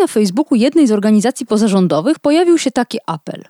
Na 0.00 0.06
Facebooku 0.06 0.58
jednej 0.58 0.86
z 0.86 0.92
organizacji 0.92 1.46
pozarządowych 1.46 2.18
pojawił 2.18 2.58
się 2.58 2.70
taki 2.70 2.98
apel. 3.06 3.44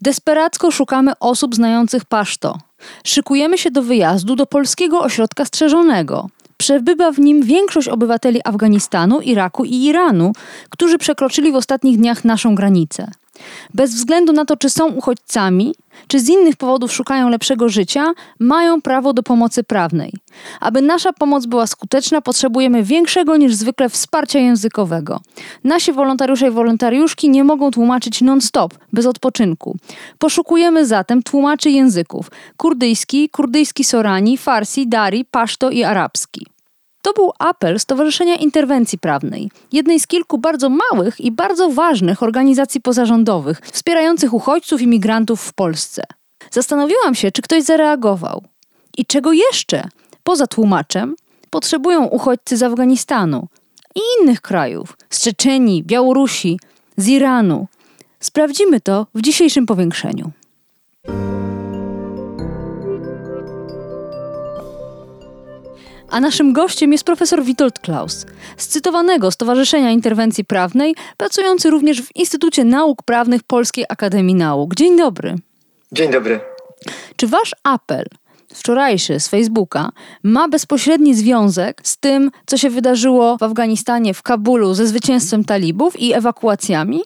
Desperacko 0.00 0.70
szukamy 0.70 1.12
osób 1.20 1.54
znających 1.54 2.04
paszto. 2.04 2.58
Szykujemy 3.04 3.58
się 3.58 3.70
do 3.70 3.82
wyjazdu 3.82 4.36
do 4.36 4.46
polskiego 4.46 5.00
ośrodka 5.00 5.44
strzeżonego. 5.44 6.28
Przebywa 6.56 7.12
w 7.12 7.18
nim 7.18 7.42
większość 7.42 7.88
obywateli 7.88 8.40
Afganistanu, 8.44 9.20
Iraku 9.20 9.64
i 9.64 9.84
Iranu, 9.84 10.32
którzy 10.70 10.98
przekroczyli 10.98 11.52
w 11.52 11.56
ostatnich 11.56 11.98
dniach 11.98 12.24
naszą 12.24 12.54
granicę. 12.54 13.10
Bez 13.74 13.94
względu 13.94 14.32
na 14.32 14.44
to, 14.44 14.56
czy 14.56 14.70
są 14.70 14.86
uchodźcami, 14.88 15.74
czy 16.08 16.20
z 16.20 16.28
innych 16.28 16.56
powodów 16.56 16.92
szukają 16.92 17.28
lepszego 17.28 17.68
życia, 17.68 18.12
mają 18.40 18.82
prawo 18.82 19.12
do 19.12 19.22
pomocy 19.22 19.64
prawnej. 19.64 20.12
Aby 20.60 20.82
nasza 20.82 21.12
pomoc 21.12 21.46
była 21.46 21.66
skuteczna, 21.66 22.20
potrzebujemy 22.20 22.82
większego 22.82 23.36
niż 23.36 23.54
zwykle 23.54 23.88
wsparcia 23.88 24.38
językowego. 24.38 25.20
Nasi 25.64 25.92
wolontariusze 25.92 26.48
i 26.48 26.50
wolontariuszki 26.50 27.30
nie 27.30 27.44
mogą 27.44 27.70
tłumaczyć 27.70 28.20
non-stop, 28.20 28.74
bez 28.92 29.06
odpoczynku. 29.06 29.76
Poszukujemy 30.18 30.86
zatem 30.86 31.22
tłumaczy 31.22 31.70
języków: 31.70 32.30
kurdyjski, 32.56 33.28
kurdyjski 33.28 33.84
sorani, 33.84 34.38
farsi, 34.38 34.88
dari, 34.88 35.24
paszto 35.24 35.70
i 35.70 35.84
arabski. 35.84 36.46
To 37.06 37.12
był 37.12 37.32
apel 37.38 37.80
Stowarzyszenia 37.80 38.36
Interwencji 38.36 38.98
Prawnej, 38.98 39.50
jednej 39.72 40.00
z 40.00 40.06
kilku 40.06 40.38
bardzo 40.38 40.70
małych 40.70 41.20
i 41.20 41.32
bardzo 41.32 41.70
ważnych 41.70 42.22
organizacji 42.22 42.80
pozarządowych 42.80 43.60
wspierających 43.72 44.34
uchodźców 44.34 44.82
i 44.82 44.86
migrantów 44.86 45.40
w 45.40 45.52
Polsce. 45.52 46.02
Zastanowiłam 46.50 47.14
się, 47.14 47.32
czy 47.32 47.42
ktoś 47.42 47.62
zareagował. 47.62 48.42
I 48.98 49.06
czego 49.06 49.32
jeszcze, 49.32 49.88
poza 50.24 50.46
tłumaczem, 50.46 51.16
potrzebują 51.50 52.04
uchodźcy 52.04 52.56
z 52.56 52.62
Afganistanu 52.62 53.48
i 53.94 54.00
innych 54.20 54.40
krajów, 54.40 54.96
z 55.10 55.20
Czeczenii, 55.20 55.82
Białorusi, 55.82 56.60
z 56.96 57.08
Iranu. 57.08 57.66
Sprawdzimy 58.20 58.80
to 58.80 59.06
w 59.14 59.22
dzisiejszym 59.22 59.66
powiększeniu. 59.66 60.30
A 66.10 66.20
naszym 66.20 66.52
gościem 66.52 66.92
jest 66.92 67.04
profesor 67.04 67.44
Witold 67.44 67.78
Klaus, 67.78 68.26
z 68.56 68.66
cytowanego 68.66 69.30
Stowarzyszenia 69.30 69.90
Interwencji 69.90 70.44
Prawnej, 70.44 70.94
pracujący 71.16 71.70
również 71.70 72.02
w 72.02 72.16
Instytucie 72.16 72.64
Nauk 72.64 73.02
Prawnych 73.02 73.42
Polskiej 73.42 73.84
Akademii 73.88 74.34
Nauk. 74.34 74.74
Dzień 74.74 74.98
dobry. 74.98 75.34
Dzień 75.92 76.10
dobry. 76.10 76.40
Czy 77.16 77.26
wasz 77.26 77.54
apel 77.62 78.06
wczorajszy 78.54 79.20
z 79.20 79.28
Facebooka 79.28 79.90
ma 80.22 80.48
bezpośredni 80.48 81.14
związek 81.14 81.80
z 81.84 81.98
tym, 81.98 82.30
co 82.46 82.56
się 82.56 82.70
wydarzyło 82.70 83.36
w 83.38 83.42
Afganistanie, 83.42 84.14
w 84.14 84.22
Kabulu, 84.22 84.74
ze 84.74 84.86
zwycięstwem 84.86 85.44
talibów 85.44 86.00
i 86.00 86.12
ewakuacjami? 86.12 87.00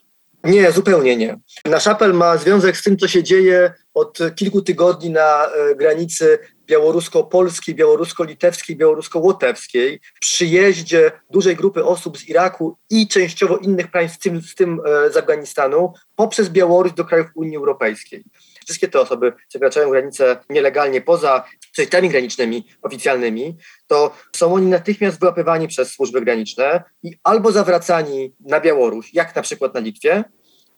Nie, 0.44 0.72
zupełnie 0.72 1.16
nie. 1.16 1.38
Nasz 1.64 1.86
apel 1.86 2.14
ma 2.14 2.36
związek 2.36 2.76
z 2.76 2.82
tym, 2.82 2.98
co 2.98 3.08
się 3.08 3.22
dzieje 3.22 3.72
od 3.94 4.18
kilku 4.36 4.62
tygodni 4.62 5.10
na 5.10 5.46
e, 5.46 5.74
granicy 5.74 6.38
białorusko-polskiej, 6.70 7.74
białorusko-litewskiej, 7.74 8.76
białorusko-łotewskiej, 8.76 10.00
przyjeździe 10.20 11.12
dużej 11.30 11.56
grupy 11.56 11.84
osób 11.84 12.18
z 12.18 12.28
Iraku 12.28 12.76
i 12.90 13.08
częściowo 13.08 13.56
innych 13.56 13.90
państw, 13.90 14.18
w 14.18 14.22
tym, 14.22 14.42
w 14.42 14.54
tym 14.54 14.80
e, 14.86 15.10
z 15.12 15.16
Afganistanu, 15.16 15.92
poprzez 16.16 16.48
Białoruś 16.48 16.92
do 16.92 17.04
krajów 17.04 17.26
Unii 17.34 17.56
Europejskiej. 17.56 18.24
Wszystkie 18.64 18.88
te 18.88 19.00
osoby 19.00 19.32
przekraczają 19.48 19.90
granicę 19.90 20.36
nielegalnie 20.50 21.00
poza 21.00 21.44
przejazdami 21.72 22.08
granicznymi 22.08 22.66
oficjalnymi, 22.82 23.56
to 23.86 24.14
są 24.36 24.54
oni 24.54 24.66
natychmiast 24.66 25.20
wyłapywani 25.20 25.68
przez 25.68 25.92
służby 25.92 26.20
graniczne 26.20 26.82
i 27.02 27.18
albo 27.24 27.52
zawracani 27.52 28.34
na 28.40 28.60
Białoruś, 28.60 29.14
jak 29.14 29.36
na 29.36 29.42
przykład 29.42 29.74
na 29.74 29.80
Litwie, 29.80 30.24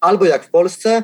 albo 0.00 0.24
jak 0.24 0.44
w 0.44 0.50
Polsce, 0.50 1.02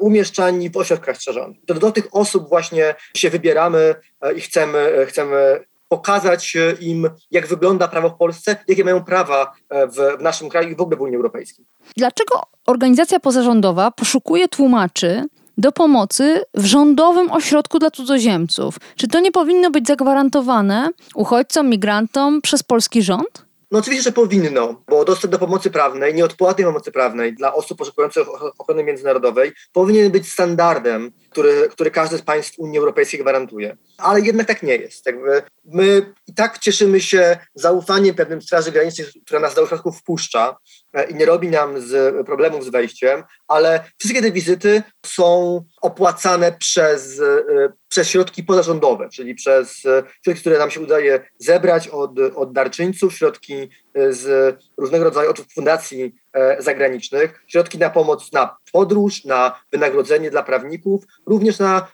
umieszczani 0.00 0.70
w 0.70 0.76
ośrodkach 0.76 1.16
strzeżonych. 1.16 1.56
To 1.66 1.74
do 1.74 1.92
tych 1.92 2.08
osób 2.12 2.48
właśnie 2.48 2.94
się 3.16 3.30
wybieramy 3.30 3.94
e, 4.20 4.32
i 4.32 4.40
chcemy, 4.40 4.78
e, 4.78 5.06
chcemy 5.06 5.64
pokazać 5.88 6.56
im, 6.80 7.10
jak 7.30 7.46
wygląda 7.46 7.88
prawo 7.88 8.10
w 8.10 8.16
Polsce, 8.16 8.56
jakie 8.68 8.84
mają 8.84 9.04
prawa 9.04 9.52
w, 9.70 10.18
w 10.18 10.22
naszym 10.22 10.48
kraju 10.48 10.68
i 10.68 10.76
w 10.76 10.80
ogóle 10.80 10.96
w 10.96 11.00
Unii 11.00 11.16
Europejskiej. 11.16 11.66
Dlaczego 11.96 12.42
organizacja 12.66 13.20
pozarządowa 13.20 13.90
poszukuje 13.90 14.48
tłumaczy 14.48 15.24
do 15.58 15.72
pomocy 15.72 16.42
w 16.54 16.64
rządowym 16.64 17.30
ośrodku 17.30 17.78
dla 17.78 17.90
cudzoziemców. 17.90 18.76
Czy 18.96 19.08
to 19.08 19.20
nie 19.20 19.32
powinno 19.32 19.70
być 19.70 19.86
zagwarantowane 19.86 20.88
uchodźcom, 21.14 21.70
migrantom 21.70 22.42
przez 22.42 22.62
polski 22.62 23.02
rząd? 23.02 23.44
No 23.74 23.80
oczywiście, 23.80 24.02
że 24.02 24.12
powinno, 24.12 24.82
bo 24.88 25.04
dostęp 25.04 25.32
do 25.32 25.38
pomocy 25.38 25.70
prawnej, 25.70 26.14
nieodpłatnej 26.14 26.66
pomocy 26.66 26.92
prawnej 26.92 27.34
dla 27.34 27.54
osób 27.54 27.78
poszukujących 27.78 28.26
ochrony 28.58 28.84
międzynarodowej 28.84 29.52
powinien 29.72 30.12
być 30.12 30.32
standardem, 30.32 31.12
który, 31.30 31.68
który 31.70 31.90
każde 31.90 32.18
z 32.18 32.22
państw 32.22 32.58
Unii 32.58 32.78
Europejskiej 32.78 33.20
gwarantuje. 33.20 33.76
Ale 33.98 34.20
jednak 34.20 34.46
tak 34.46 34.62
nie 34.62 34.76
jest. 34.76 35.06
Jakby 35.06 35.42
my 35.64 36.14
i 36.26 36.34
tak 36.34 36.58
cieszymy 36.58 37.00
się 37.00 37.38
zaufaniem 37.54 38.14
pewnym 38.14 38.42
Straży 38.42 38.72
Granicznej, 38.72 39.08
która 39.26 39.40
nas 39.40 39.54
do 39.54 39.62
ośrodków 39.62 39.98
wpuszcza 39.98 40.56
i 41.02 41.14
nie 41.14 41.26
robi 41.26 41.48
nam 41.48 41.80
z 41.80 42.26
problemów 42.26 42.64
z 42.64 42.68
wejściem, 42.68 43.22
ale 43.48 43.84
wszystkie 43.98 44.22
te 44.22 44.32
wizyty 44.32 44.82
są 45.06 45.60
opłacane 45.82 46.52
przez, 46.58 47.20
e, 47.20 47.72
przez 47.88 48.08
środki 48.08 48.44
pozarządowe, 48.44 49.08
czyli 49.08 49.34
przez 49.34 49.86
e, 49.86 50.02
środki, 50.24 50.40
które 50.40 50.58
nam 50.58 50.70
się 50.70 50.80
udaje 50.80 51.26
zebrać 51.38 51.88
od, 51.88 52.18
od 52.34 52.52
darczyńców, 52.52 53.14
środki 53.14 53.68
z 54.08 54.56
różnego 54.76 55.04
rodzaju 55.04 55.30
od 55.30 55.40
fundacji 55.40 56.14
zagranicznych, 56.58 57.44
środki 57.46 57.78
na 57.78 57.90
pomoc 57.90 58.32
na 58.32 58.56
podróż, 58.72 59.24
na 59.24 59.60
wynagrodzenie 59.72 60.30
dla 60.30 60.42
prawników, 60.42 61.04
również 61.26 61.58
na 61.58 61.86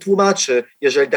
tłumaczy, 0.00 0.64
jeżeli 0.80 1.10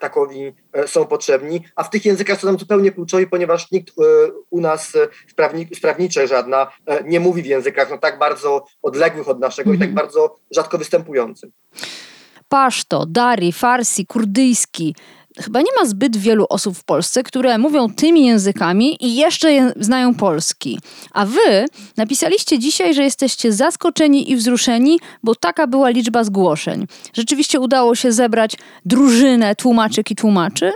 takowi 0.00 0.52
są 0.86 1.06
potrzebni, 1.06 1.64
a 1.76 1.84
w 1.84 1.90
tych 1.90 2.04
językach 2.04 2.40
są 2.40 2.46
nam 2.46 2.58
zupełnie 2.58 2.92
kluczowi, 2.92 3.26
ponieważ 3.26 3.70
nikt 3.70 3.94
u 4.50 4.60
nas 4.60 4.92
sprawni, 5.30 5.68
sprawniczych 5.74 6.26
żadna 6.26 6.70
nie 7.04 7.20
mówi 7.20 7.42
w 7.42 7.46
językach 7.46 7.90
no, 7.90 7.98
tak 7.98 8.18
bardzo 8.18 8.64
odległych 8.82 9.28
od 9.28 9.40
naszego 9.40 9.72
i 9.72 9.78
tak 9.78 9.88
mhm. 9.88 10.06
bardzo 10.06 10.36
rzadko 10.50 10.78
występujących. 10.78 11.50
Paszto, 12.48 13.06
dari, 13.06 13.52
farsi, 13.52 14.06
kurdyjski. 14.06 14.94
Chyba 15.42 15.60
nie 15.60 15.72
ma 15.80 15.86
zbyt 15.86 16.16
wielu 16.16 16.46
osób 16.48 16.76
w 16.78 16.84
Polsce, 16.84 17.22
które 17.22 17.58
mówią 17.58 17.94
tymi 17.94 18.26
językami 18.26 19.04
i 19.04 19.16
jeszcze 19.16 19.72
znają 19.76 20.14
polski. 20.14 20.80
A 21.12 21.26
wy 21.26 21.66
napisaliście 21.96 22.58
dzisiaj, 22.58 22.94
że 22.94 23.02
jesteście 23.02 23.52
zaskoczeni 23.52 24.30
i 24.30 24.36
wzruszeni, 24.36 25.00
bo 25.22 25.34
taka 25.34 25.66
była 25.66 25.88
liczba 25.88 26.24
zgłoszeń. 26.24 26.86
Rzeczywiście 27.14 27.60
udało 27.60 27.94
się 27.94 28.12
zebrać 28.12 28.56
drużynę 28.84 29.56
tłumaczek 29.56 30.10
i 30.10 30.16
tłumaczy? 30.16 30.72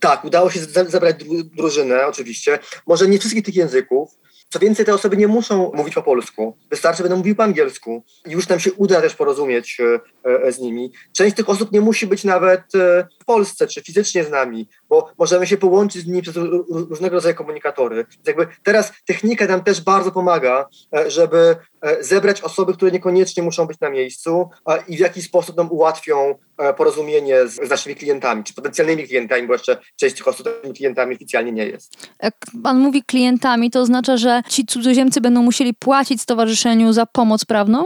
Tak, 0.00 0.24
udało 0.24 0.50
się 0.50 0.60
zebrać 0.88 1.16
drużynę, 1.56 2.06
oczywiście. 2.06 2.58
Może 2.86 3.08
nie 3.08 3.18
wszystkich 3.18 3.44
tych 3.44 3.56
języków, 3.56 4.10
co 4.52 4.58
więcej, 4.58 4.84
te 4.86 4.94
osoby 4.94 5.16
nie 5.16 5.28
muszą 5.28 5.72
mówić 5.74 5.94
po 5.94 6.02
polsku, 6.02 6.56
wystarczy, 6.70 7.02
będą 7.02 7.16
mówiły 7.16 7.36
po 7.36 7.42
angielsku 7.42 8.04
i 8.26 8.30
już 8.30 8.48
nam 8.48 8.60
się 8.60 8.72
uda 8.72 9.00
też 9.00 9.14
porozumieć 9.14 9.80
e, 9.80 10.00
e, 10.46 10.52
z 10.52 10.58
nimi. 10.58 10.92
Część 11.12 11.36
tych 11.36 11.48
osób 11.48 11.72
nie 11.72 11.80
musi 11.80 12.06
być 12.06 12.24
nawet 12.24 12.60
e, 12.74 13.06
w 13.20 13.24
Polsce 13.24 13.66
czy 13.66 13.82
fizycznie 13.82 14.24
z 14.24 14.30
nami, 14.30 14.68
bo 14.88 15.12
możemy 15.18 15.46
się 15.46 15.56
połączyć 15.56 16.02
z 16.02 16.06
nimi 16.06 16.22
przez 16.22 16.34
różnego 16.68 17.14
rodzaju 17.16 17.34
komunikatory. 17.34 18.06
Jakby 18.26 18.46
teraz 18.62 18.92
technika 19.06 19.46
nam 19.46 19.64
też 19.64 19.80
bardzo 19.80 20.12
pomaga, 20.12 20.68
żeby 21.06 21.56
zebrać 22.00 22.40
osoby, 22.40 22.74
które 22.74 22.90
niekoniecznie 22.90 23.42
muszą 23.42 23.66
być 23.66 23.80
na 23.80 23.90
miejscu 23.90 24.50
i 24.88 24.96
w 24.96 25.00
jaki 25.00 25.22
sposób 25.22 25.56
nam 25.56 25.72
ułatwią 25.72 26.34
porozumienie 26.76 27.48
z, 27.48 27.54
z 27.66 27.70
naszymi 27.70 27.96
klientami, 27.96 28.44
czy 28.44 28.54
potencjalnymi 28.54 29.04
klientami, 29.04 29.46
bo 29.46 29.52
jeszcze 29.52 29.76
część 29.96 30.16
tych 30.16 30.28
osób 30.28 30.48
klientami 30.74 31.14
oficjalnie 31.14 31.52
nie 31.52 31.66
jest. 31.66 31.96
Jak 32.22 32.34
pan 32.62 32.78
mówi 32.78 33.02
klientami, 33.02 33.70
to 33.70 33.80
oznacza, 33.80 34.16
że 34.16 34.41
ci 34.48 34.66
cudzoziemcy 34.66 35.20
będą 35.20 35.42
musieli 35.42 35.74
płacić 35.74 36.22
stowarzyszeniu 36.22 36.92
za 36.92 37.06
pomoc 37.06 37.44
prawną? 37.44 37.84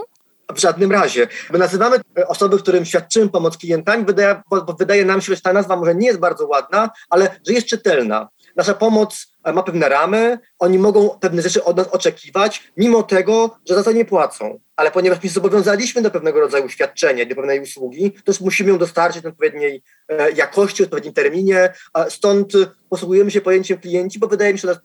W 0.54 0.60
żadnym 0.60 0.92
razie. 0.92 1.28
My 1.52 1.58
nazywamy 1.58 1.96
osoby, 2.26 2.58
którym 2.58 2.84
świadczymy 2.84 3.28
pomoc 3.28 3.56
klientami, 3.56 4.04
wydaje, 4.04 4.42
wydaje 4.78 5.04
nam 5.04 5.20
się, 5.20 5.34
że 5.34 5.40
ta 5.40 5.52
nazwa 5.52 5.76
może 5.76 5.94
nie 5.94 6.06
jest 6.06 6.18
bardzo 6.18 6.46
ładna, 6.46 6.90
ale 7.10 7.40
że 7.46 7.52
jest 7.52 7.66
czytelna. 7.66 8.28
Nasza 8.56 8.74
pomoc 8.74 9.26
ma 9.54 9.62
pewne 9.62 9.88
ramy, 9.88 10.38
oni 10.58 10.78
mogą 10.78 11.08
pewne 11.20 11.42
rzeczy 11.42 11.64
od 11.64 11.76
nas 11.76 11.88
oczekiwać, 11.88 12.72
mimo 12.76 13.02
tego, 13.02 13.58
że 13.68 13.74
za 13.74 13.82
to 13.82 13.92
nie 13.92 14.04
płacą. 14.04 14.60
Ale 14.76 14.90
ponieważ 14.90 15.22
my 15.22 15.30
zobowiązaliśmy 15.30 16.02
do 16.02 16.10
pewnego 16.10 16.40
rodzaju 16.40 16.68
świadczenia, 16.68 17.26
do 17.26 17.34
pewnej 17.34 17.60
usługi, 17.60 18.12
to 18.12 18.32
już 18.32 18.40
musimy 18.40 18.70
ją 18.70 18.78
dostarczyć 18.78 19.22
w 19.22 19.26
odpowiedniej 19.26 19.82
e, 20.08 20.32
jakości, 20.32 20.82
w 20.82 20.86
odpowiednim 20.86 21.12
terminie. 21.12 21.72
Stąd 22.08 22.52
posługujemy 22.90 23.30
się 23.30 23.40
pojęciem 23.40 23.78
klienci, 23.78 24.18
bo 24.18 24.26
wydaje 24.26 24.52
mi 24.52 24.58
się, 24.58 24.68
że 24.68 24.80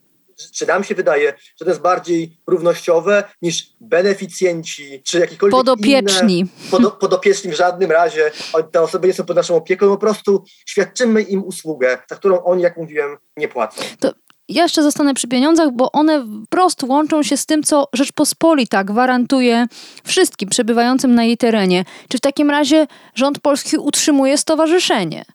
czy 0.53 0.67
nam 0.67 0.83
się 0.83 0.95
wydaje, 0.95 1.33
że 1.59 1.65
to 1.65 1.71
jest 1.71 1.81
bardziej 1.81 2.37
równościowe 2.47 3.23
niż 3.41 3.69
beneficjenci, 3.81 5.01
czy 5.03 5.19
jakiekolwiek 5.19 5.57
Podopieczni. 5.57 6.39
Inne, 6.39 6.49
pod, 6.71 6.93
podopieczni 6.93 7.51
w 7.51 7.55
żadnym 7.55 7.91
razie. 7.91 8.31
Te 8.71 8.81
osoby 8.81 9.07
nie 9.07 9.13
są 9.13 9.25
pod 9.25 9.35
naszą 9.35 9.55
opieką, 9.55 9.87
po 9.87 9.97
prostu 9.97 10.43
świadczymy 10.65 11.21
im 11.21 11.43
usługę, 11.43 11.97
za 12.09 12.15
którą 12.15 12.43
oni, 12.43 12.63
jak 12.63 12.77
mówiłem, 12.77 13.17
nie 13.37 13.47
płacą. 13.47 13.81
To 13.99 14.11
ja 14.51 14.63
jeszcze 14.63 14.83
zostanę 14.83 15.13
przy 15.13 15.27
pieniądzach, 15.27 15.71
bo 15.71 15.91
one 15.91 16.25
wprost 16.45 16.83
łączą 16.83 17.23
się 17.23 17.37
z 17.37 17.45
tym, 17.45 17.63
co 17.63 17.87
Rzeczpospolita 17.93 18.83
gwarantuje 18.83 19.65
wszystkim 20.03 20.49
przebywającym 20.49 21.15
na 21.15 21.23
jej 21.23 21.37
terenie. 21.37 21.85
Czy 22.09 22.17
w 22.17 22.21
takim 22.21 22.49
razie 22.49 22.87
rząd 23.15 23.39
polski 23.39 23.77
utrzymuje 23.77 24.37
stowarzyszenie? 24.37 25.25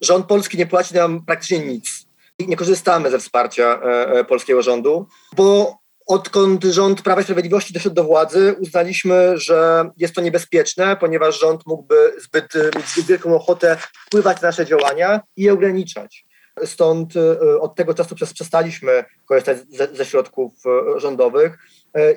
Rząd 0.00 0.26
polski 0.26 0.58
nie 0.58 0.66
płaci 0.66 0.94
nam 0.94 1.24
praktycznie 1.24 1.58
nic 1.58 2.03
nie 2.38 2.56
korzystamy 2.56 3.10
ze 3.10 3.18
wsparcia 3.18 3.80
e, 3.82 4.10
e, 4.10 4.24
polskiego 4.24 4.62
rządu, 4.62 5.06
bo 5.36 5.78
odkąd 6.06 6.64
rząd 6.64 7.02
Prawa 7.02 7.20
i 7.20 7.24
Sprawiedliwości 7.24 7.74
doszedł 7.74 7.94
do 7.94 8.04
władzy, 8.04 8.54
uznaliśmy, 8.60 9.38
że 9.38 9.90
jest 9.96 10.14
to 10.14 10.20
niebezpieczne, 10.20 10.96
ponieważ 10.96 11.40
rząd 11.40 11.66
mógłby 11.66 12.12
zbyt, 12.18 12.54
mieć 12.76 12.88
zbyt 12.88 13.06
wielką 13.06 13.34
ochotę 13.34 13.76
wpływać 14.06 14.42
na 14.42 14.48
nasze 14.48 14.66
działania 14.66 15.20
i 15.36 15.42
je 15.42 15.52
ograniczać. 15.52 16.24
Stąd 16.64 17.16
e, 17.16 17.60
od 17.60 17.74
tego 17.74 17.94
czasu 17.94 18.14
przestaliśmy 18.14 19.04
korzystać 19.24 19.58
ze, 19.70 19.88
ze 19.94 20.04
środków 20.04 20.52
rządowych 20.96 21.58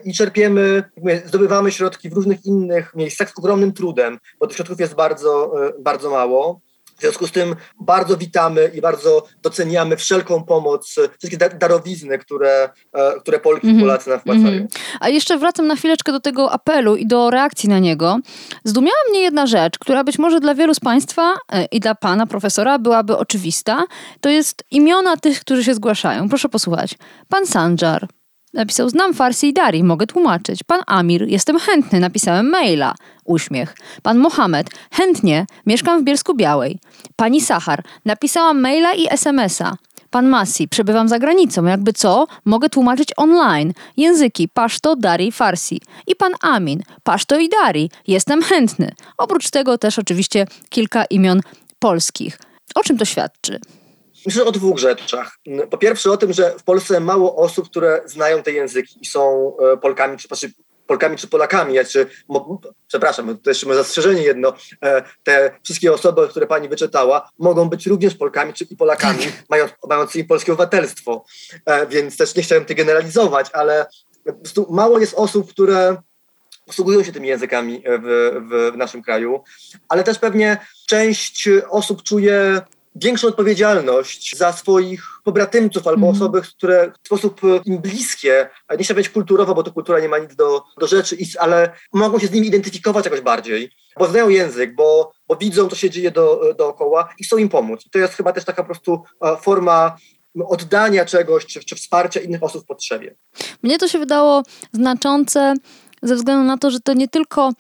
i 0.04 0.14
czerpiemy, 0.14 0.84
zdobywamy 1.26 1.72
środki 1.72 2.10
w 2.10 2.14
różnych 2.14 2.46
innych 2.46 2.96
miejscach 2.96 3.30
z 3.30 3.38
ogromnym 3.38 3.74
trudem, 3.74 4.20
bo 4.40 4.48
tych 4.48 4.58
środków 4.58 4.80
jest 4.80 4.96
bardzo, 4.96 5.54
bardzo 5.80 6.10
mało. 6.10 6.62
W 6.98 7.02
związku 7.02 7.28
z 7.28 7.32
tym 7.32 7.56
bardzo 7.80 8.18
witamy 8.18 8.72
i 8.74 8.82
bardzo 8.82 9.24
doceniamy 9.42 9.98
wszelką 9.98 10.44
pomoc, 10.44 10.96
wszystkie 11.20 11.38
darowizny, 11.38 12.18
które, 12.18 12.70
e, 12.94 13.20
które 13.20 13.40
Polki 13.40 13.68
i 13.68 13.70
mhm. 13.70 13.88
Polacy 13.88 14.10
nam 14.10 14.20
wpłacają. 14.20 14.48
Mm 14.48 14.68
-hmm. 14.68 14.80
A 15.00 15.10
jeszcze 15.10 15.38
wracam 15.38 15.68
na 15.68 15.76
chwileczkę 15.76 16.12
do 16.12 16.20
tego 16.20 16.52
apelu 16.52 16.96
i 16.96 17.08
do 17.08 17.30
reakcji 17.30 17.70
na 17.70 17.80
niego. 17.80 18.20
Zdumiała 18.64 18.98
mnie 19.10 19.20
jedna 19.20 19.48
rzecz, 19.48 19.80
która 19.80 20.04
być 20.04 20.20
może 20.20 20.40
dla 20.40 20.56
wielu 20.56 20.74
z 20.74 20.80
Państwa 20.80 21.36
e, 21.52 21.66
i 21.66 21.80
dla 21.80 21.96
Pana 21.96 22.28
profesora 22.28 22.80
byłaby 22.80 23.18
oczywista. 23.18 23.84
To 24.22 24.30
jest 24.30 24.64
imiona 24.72 25.18
tych, 25.18 25.40
którzy 25.40 25.64
się 25.64 25.74
zgłaszają. 25.74 26.30
Proszę 26.30 26.50
posłuchać. 26.50 26.96
Pan 27.30 27.48
Sanjar, 27.48 28.08
Napisał, 28.54 28.90
znam 28.90 29.14
Farsi 29.14 29.48
i 29.48 29.54
Dari, 29.54 29.84
mogę 29.84 30.08
tłumaczyć. 30.08 30.64
Pan 30.64 30.82
Amir, 30.88 31.28
jestem 31.28 31.60
chętny, 31.60 32.00
napisałem 32.00 32.50
maila. 32.50 32.96
Uśmiech. 33.26 33.76
Pan 34.02 34.18
Mohamed, 34.18 34.70
chętnie, 34.92 35.46
mieszkam 35.66 36.02
w 36.02 36.04
Bielsku 36.04 36.36
Białej. 36.36 36.80
Pani 37.16 37.42
Sachar, 37.42 37.84
napisałam 38.06 38.62
maila 38.62 38.94
i 38.94 39.08
smsa. 39.18 39.78
Pan 40.10 40.28
Masi, 40.28 40.68
przebywam 40.68 41.08
za 41.08 41.20
granicą, 41.20 41.66
jakby 41.66 41.94
co, 41.94 42.28
mogę 42.46 42.70
tłumaczyć 42.70 43.10
online. 43.18 43.74
Języki 43.98 44.48
paszto, 44.48 44.96
dari, 44.96 45.32
farsi. 45.32 45.82
I 46.08 46.16
pan 46.16 46.32
Amin, 46.42 46.82
paszto 47.04 47.40
i 47.40 47.50
dari, 47.50 47.90
jestem 48.08 48.42
chętny. 48.42 48.92
Oprócz 49.18 49.50
tego 49.50 49.78
też 49.78 50.00
oczywiście 50.00 50.48
kilka 50.70 51.06
imion 51.06 51.42
polskich. 51.80 52.40
O 52.76 52.84
czym 52.84 52.98
to 52.98 53.06
świadczy? 53.06 53.60
Myślę 54.28 54.46
o 54.46 54.52
dwóch 54.52 54.78
rzeczach. 54.78 55.40
Po 55.70 55.78
pierwsze 55.78 56.12
o 56.12 56.18
tym, 56.18 56.34
że 56.34 56.56
w 56.60 56.64
Polsce 56.64 57.00
mało 57.00 57.36
osób, 57.36 57.70
które 57.70 58.02
znają 58.06 58.44
te 58.44 58.52
języki 58.52 59.00
i 59.02 59.06
są 59.06 59.54
e, 59.58 59.78
Polkami, 59.78 60.18
czy 60.18 60.28
znaczy 60.28 60.52
Polkami 60.88 61.18
czy 61.18 61.28
Polakami, 61.28 61.74
ja, 61.74 61.84
czy, 61.86 62.08
mo, 62.28 62.60
przepraszam, 62.88 63.38
to 63.38 63.50
jeszcze 63.50 63.68
mam 63.68 63.76
zastrzeżenie 63.76 64.22
jedno, 64.22 64.54
e, 64.84 65.04
te 65.24 65.52
wszystkie 65.64 65.94
osoby, 65.94 66.28
które 66.28 66.48
pani 66.48 66.70
wyczytała, 66.70 67.30
mogą 67.40 67.70
być 67.70 67.86
również 67.86 68.16
Polkami 68.16 68.54
czy 68.54 68.64
i 68.64 68.76
Polakami, 68.76 69.24
tak. 69.24 69.44
mając, 69.50 69.72
mającymi 69.90 70.26
polskie 70.26 70.52
obywatelstwo, 70.54 71.26
e, 71.66 71.88
więc 71.88 72.18
też 72.18 72.36
nie 72.36 72.44
chciałem 72.44 72.66
tego 72.66 72.78
generalizować, 72.78 73.50
ale 73.54 73.86
po 74.26 74.34
prostu 74.34 74.68
mało 74.70 75.00
jest 75.00 75.14
osób, 75.14 75.50
które 75.50 75.98
posługują 76.66 77.04
się 77.04 77.12
tymi 77.12 77.28
językami 77.28 77.84
w, 77.86 78.04
w, 78.50 78.74
w 78.74 78.78
naszym 78.78 79.02
kraju, 79.02 79.44
ale 79.90 80.04
też 80.04 80.20
pewnie 80.20 80.58
część 80.88 81.50
osób 81.70 82.04
czuje 82.04 82.62
większą 83.04 83.28
odpowiedzialność 83.28 84.38
za 84.38 84.54
swoich 84.54 85.04
pobratymców 85.24 85.88
albo 85.88 86.08
mm. 86.08 86.16
osoby, 86.16 86.42
które 86.42 86.92
w 87.04 87.08
sposób 87.08 87.42
im 87.66 87.78
bliskie, 87.78 88.50
nie 88.78 88.86
trzeba 88.86 88.98
być 88.98 89.10
kulturowo, 89.10 89.56
bo 89.56 89.64
to 89.64 89.72
kultura 89.72 90.00
nie 90.00 90.10
ma 90.10 90.18
nic 90.18 90.36
do, 90.36 90.64
do 90.80 90.88
rzeczy, 90.88 91.18
ale 91.40 91.72
mogą 91.94 92.20
się 92.20 92.28
z 92.28 92.32
nimi 92.32 92.48
identyfikować 92.48 93.06
jakoś 93.06 93.22
bardziej, 93.22 93.72
bo 94.00 94.08
znają 94.08 94.30
język, 94.30 94.76
bo, 94.76 95.12
bo 95.28 95.36
widzą, 95.36 95.70
co 95.70 95.76
się 95.76 95.90
dzieje 95.90 96.12
do, 96.12 96.54
dookoła 96.58 97.10
i 97.20 97.24
chcą 97.24 97.38
im 97.38 97.50
pomóc. 97.50 97.86
I 97.86 97.90
to 97.90 98.00
jest 98.00 98.14
chyba 98.14 98.34
też 98.34 98.46
taka 98.46 98.64
po 98.64 98.68
prostu 98.68 99.04
forma 99.42 99.98
oddania 100.46 101.06
czegoś, 101.06 101.46
czy, 101.46 101.60
czy 101.60 101.76
wsparcia 101.76 102.20
innych 102.20 102.44
osób 102.44 102.64
w 102.64 102.68
potrzebie. 102.68 103.16
Mnie 103.64 103.80
to 103.80 103.88
się 103.88 104.00
wydało 104.00 104.44
znaczące 104.74 105.54
ze 106.02 106.16
względu 106.16 106.44
na 106.44 106.58
to, 106.58 106.72
że 106.72 106.80
to 106.80 106.94
nie 106.94 107.08
tylko 107.08 107.52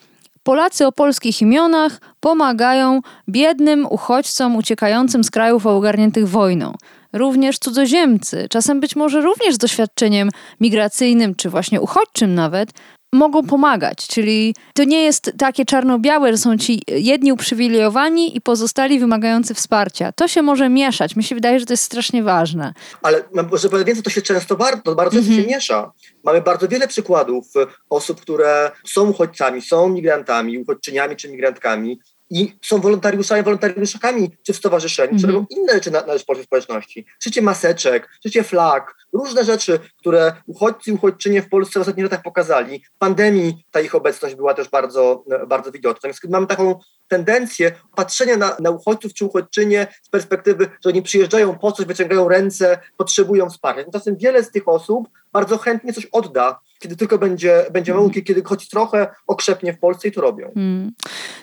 Polacy 0.47 0.85
o 0.85 0.91
polskich 0.91 1.41
imionach 1.41 1.99
pomagają 2.19 3.01
biednym 3.29 3.87
uchodźcom 3.89 4.55
uciekającym 4.55 5.23
z 5.23 5.31
krajów 5.31 5.65
ogarniętych 5.65 6.29
wojną. 6.29 6.73
Również 7.13 7.59
cudzoziemcy, 7.59 8.47
czasem 8.49 8.79
być 8.79 8.95
może 8.95 9.21
również 9.21 9.55
z 9.55 9.57
doświadczeniem 9.57 10.29
migracyjnym 10.59 11.35
czy 11.35 11.49
właśnie 11.49 11.81
uchodźczym 11.81 12.35
nawet, 12.35 12.69
mogą 13.13 13.43
pomagać, 13.43 14.07
czyli 14.07 14.55
to 14.73 14.83
nie 14.83 15.03
jest 15.03 15.31
takie 15.37 15.65
czarno-białe, 15.65 16.31
że 16.31 16.37
są 16.37 16.57
ci 16.57 16.81
jedni 16.87 17.31
uprzywilejowani 17.31 18.37
i 18.37 18.41
pozostali 18.41 18.99
wymagający 18.99 19.53
wsparcia. 19.53 20.11
To 20.11 20.27
się 20.27 20.41
może 20.41 20.69
mieszać. 20.69 21.15
Mi 21.15 21.23
się 21.23 21.35
wydaje, 21.35 21.59
że 21.59 21.65
to 21.65 21.73
jest 21.73 21.83
strasznie 21.83 22.23
ważne. 22.23 22.73
Ale 23.01 23.23
może 23.51 23.69
powiem 23.69 23.85
więcej, 23.85 24.03
to 24.03 24.09
się 24.09 24.21
często 24.21 24.55
bardzo, 24.55 24.95
bardzo 24.95 25.19
mm 25.19 25.31
-hmm. 25.31 25.35
się 25.35 25.47
miesza. 25.47 25.91
Mamy 26.23 26.41
bardzo 26.41 26.67
wiele 26.67 26.87
przykładów 26.87 27.45
osób, 27.89 28.21
które 28.21 28.71
są 28.85 29.09
uchodźcami, 29.09 29.61
są 29.61 29.89
migrantami, 29.89 30.57
uchodźczyniami 30.57 31.15
czy 31.15 31.29
migrantkami, 31.29 31.99
i 32.29 32.55
są 32.65 32.81
wolontariuszami, 32.81 33.43
wolontariuszkami, 33.43 34.31
czy 34.43 34.53
w 34.53 34.57
stowarzyszeniu, 34.57 35.09
mm 35.09 35.17
-hmm. 35.17 35.21
czy 35.21 35.27
robią 35.27 35.45
inne 35.49 35.73
rzeczy 35.73 35.91
na, 35.91 36.01
na 36.01 36.13
rzecz 36.13 36.25
polskiej 36.25 36.45
społeczności. 36.45 37.05
Szycie 37.23 37.41
maseczek, 37.41 38.09
szycie 38.23 38.43
flag, 38.43 38.95
różne 39.17 39.43
rzeczy, 39.43 39.79
które 39.97 40.33
uchodźcy 40.45 40.89
i 40.89 40.93
uchodźczynie 40.93 41.41
w 41.41 41.49
Polsce 41.49 41.79
w 41.79 41.81
ostatnich 41.81 42.03
latach 42.03 42.21
pokazali. 42.21 42.83
W 42.95 42.97
pandemii 42.97 43.65
ta 43.71 43.81
ich 43.81 43.95
obecność 43.95 44.35
była 44.35 44.53
też 44.53 44.69
bardzo, 44.69 45.23
bardzo 45.47 45.71
widoczna. 45.71 46.09
Więc 46.09 46.19
mamy 46.29 46.47
taką 46.47 46.79
tendencję 47.07 47.71
patrzenia 47.95 48.37
na, 48.37 48.55
na 48.59 48.69
uchodźców 48.69 49.13
czy 49.13 49.25
uchodźczynie 49.25 49.87
z 50.03 50.09
perspektywy, 50.09 50.69
że 50.83 50.89
oni 50.89 51.01
przyjeżdżają 51.01 51.57
po 51.57 51.71
coś, 51.71 51.85
wyciągają 51.85 52.29
ręce, 52.29 52.79
potrzebują 52.97 53.49
wsparcia. 53.49 53.83
Tymczasem 53.83 54.15
wiele 54.17 54.43
z 54.43 54.51
tych 54.51 54.67
osób 54.67 55.09
bardzo 55.33 55.57
chętnie 55.57 55.93
coś 55.93 56.05
odda, 56.05 56.59
kiedy 56.79 56.95
tylko 56.95 57.17
będzie, 57.17 57.65
będzie 57.71 57.93
mm. 57.93 58.09
kiedy 58.09 58.43
choć 58.43 58.69
trochę 58.69 59.07
okrzepnie 59.27 59.73
w 59.73 59.79
Polsce 59.79 60.07
i 60.07 60.11
to 60.11 60.21
robią. 60.21 60.51
Mm. 60.55 60.91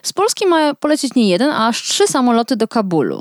Z 0.03 0.13
Polski 0.13 0.47
ma 0.47 0.75
polecieć 0.75 1.15
nie 1.15 1.29
jeden, 1.29 1.51
a 1.51 1.69
aż 1.69 1.83
trzy 1.83 2.07
samoloty 2.07 2.57
do 2.57 2.69
Kabulu. 2.69 3.21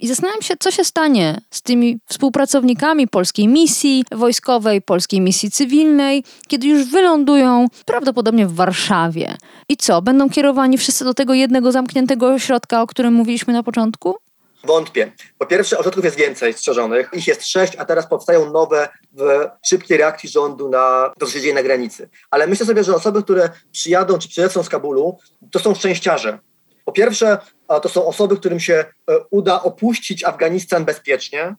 I 0.00 0.08
zastanawiam 0.08 0.42
się, 0.42 0.54
co 0.60 0.70
się 0.70 0.84
stanie 0.84 1.40
z 1.50 1.62
tymi 1.62 1.98
współpracownikami 2.08 3.08
polskiej 3.08 3.48
misji 3.48 3.83
wojskowej, 4.12 4.82
polskiej 4.82 5.20
misji 5.20 5.50
cywilnej, 5.50 6.24
kiedy 6.48 6.66
już 6.66 6.84
wylądują 6.84 7.66
prawdopodobnie 7.86 8.46
w 8.46 8.54
Warszawie. 8.54 9.36
I 9.68 9.76
co, 9.76 10.02
będą 10.02 10.30
kierowani 10.30 10.78
wszyscy 10.78 11.04
do 11.04 11.14
tego 11.14 11.34
jednego 11.34 11.72
zamkniętego 11.72 12.28
ośrodka, 12.28 12.82
o 12.82 12.86
którym 12.86 13.14
mówiliśmy 13.14 13.52
na 13.52 13.62
początku? 13.62 14.16
Wątpię. 14.64 15.12
Po 15.38 15.46
pierwsze, 15.46 15.78
ośrodków 15.78 16.04
jest 16.04 16.16
więcej 16.16 16.52
strzeżonych. 16.52 17.10
Ich 17.12 17.26
jest 17.26 17.46
sześć, 17.46 17.76
a 17.76 17.84
teraz 17.84 18.06
powstają 18.06 18.52
nowe 18.52 18.88
w 19.12 19.48
szybkiej 19.68 19.96
reakcji 19.98 20.28
rządu 20.28 20.68
na 20.68 21.12
to, 21.18 21.26
co 21.26 21.32
się 21.32 21.40
dzieje 21.40 21.54
na 21.54 21.62
granicy. 21.62 22.08
Ale 22.30 22.46
myślę 22.46 22.66
sobie, 22.66 22.84
że 22.84 22.94
osoby, 22.94 23.22
które 23.22 23.50
przyjadą 23.72 24.18
czy 24.18 24.28
przylecą 24.28 24.62
z 24.62 24.68
Kabulu, 24.68 25.18
to 25.50 25.58
są 25.58 25.74
szczęściarze. 25.74 26.38
Po 26.84 26.92
pierwsze, 26.92 27.38
to 27.82 27.88
są 27.88 28.06
osoby, 28.06 28.36
którym 28.36 28.60
się 28.60 28.74
e, 28.74 28.84
uda 29.30 29.62
opuścić 29.62 30.24
Afganistan 30.24 30.84
bezpiecznie, 30.84 31.54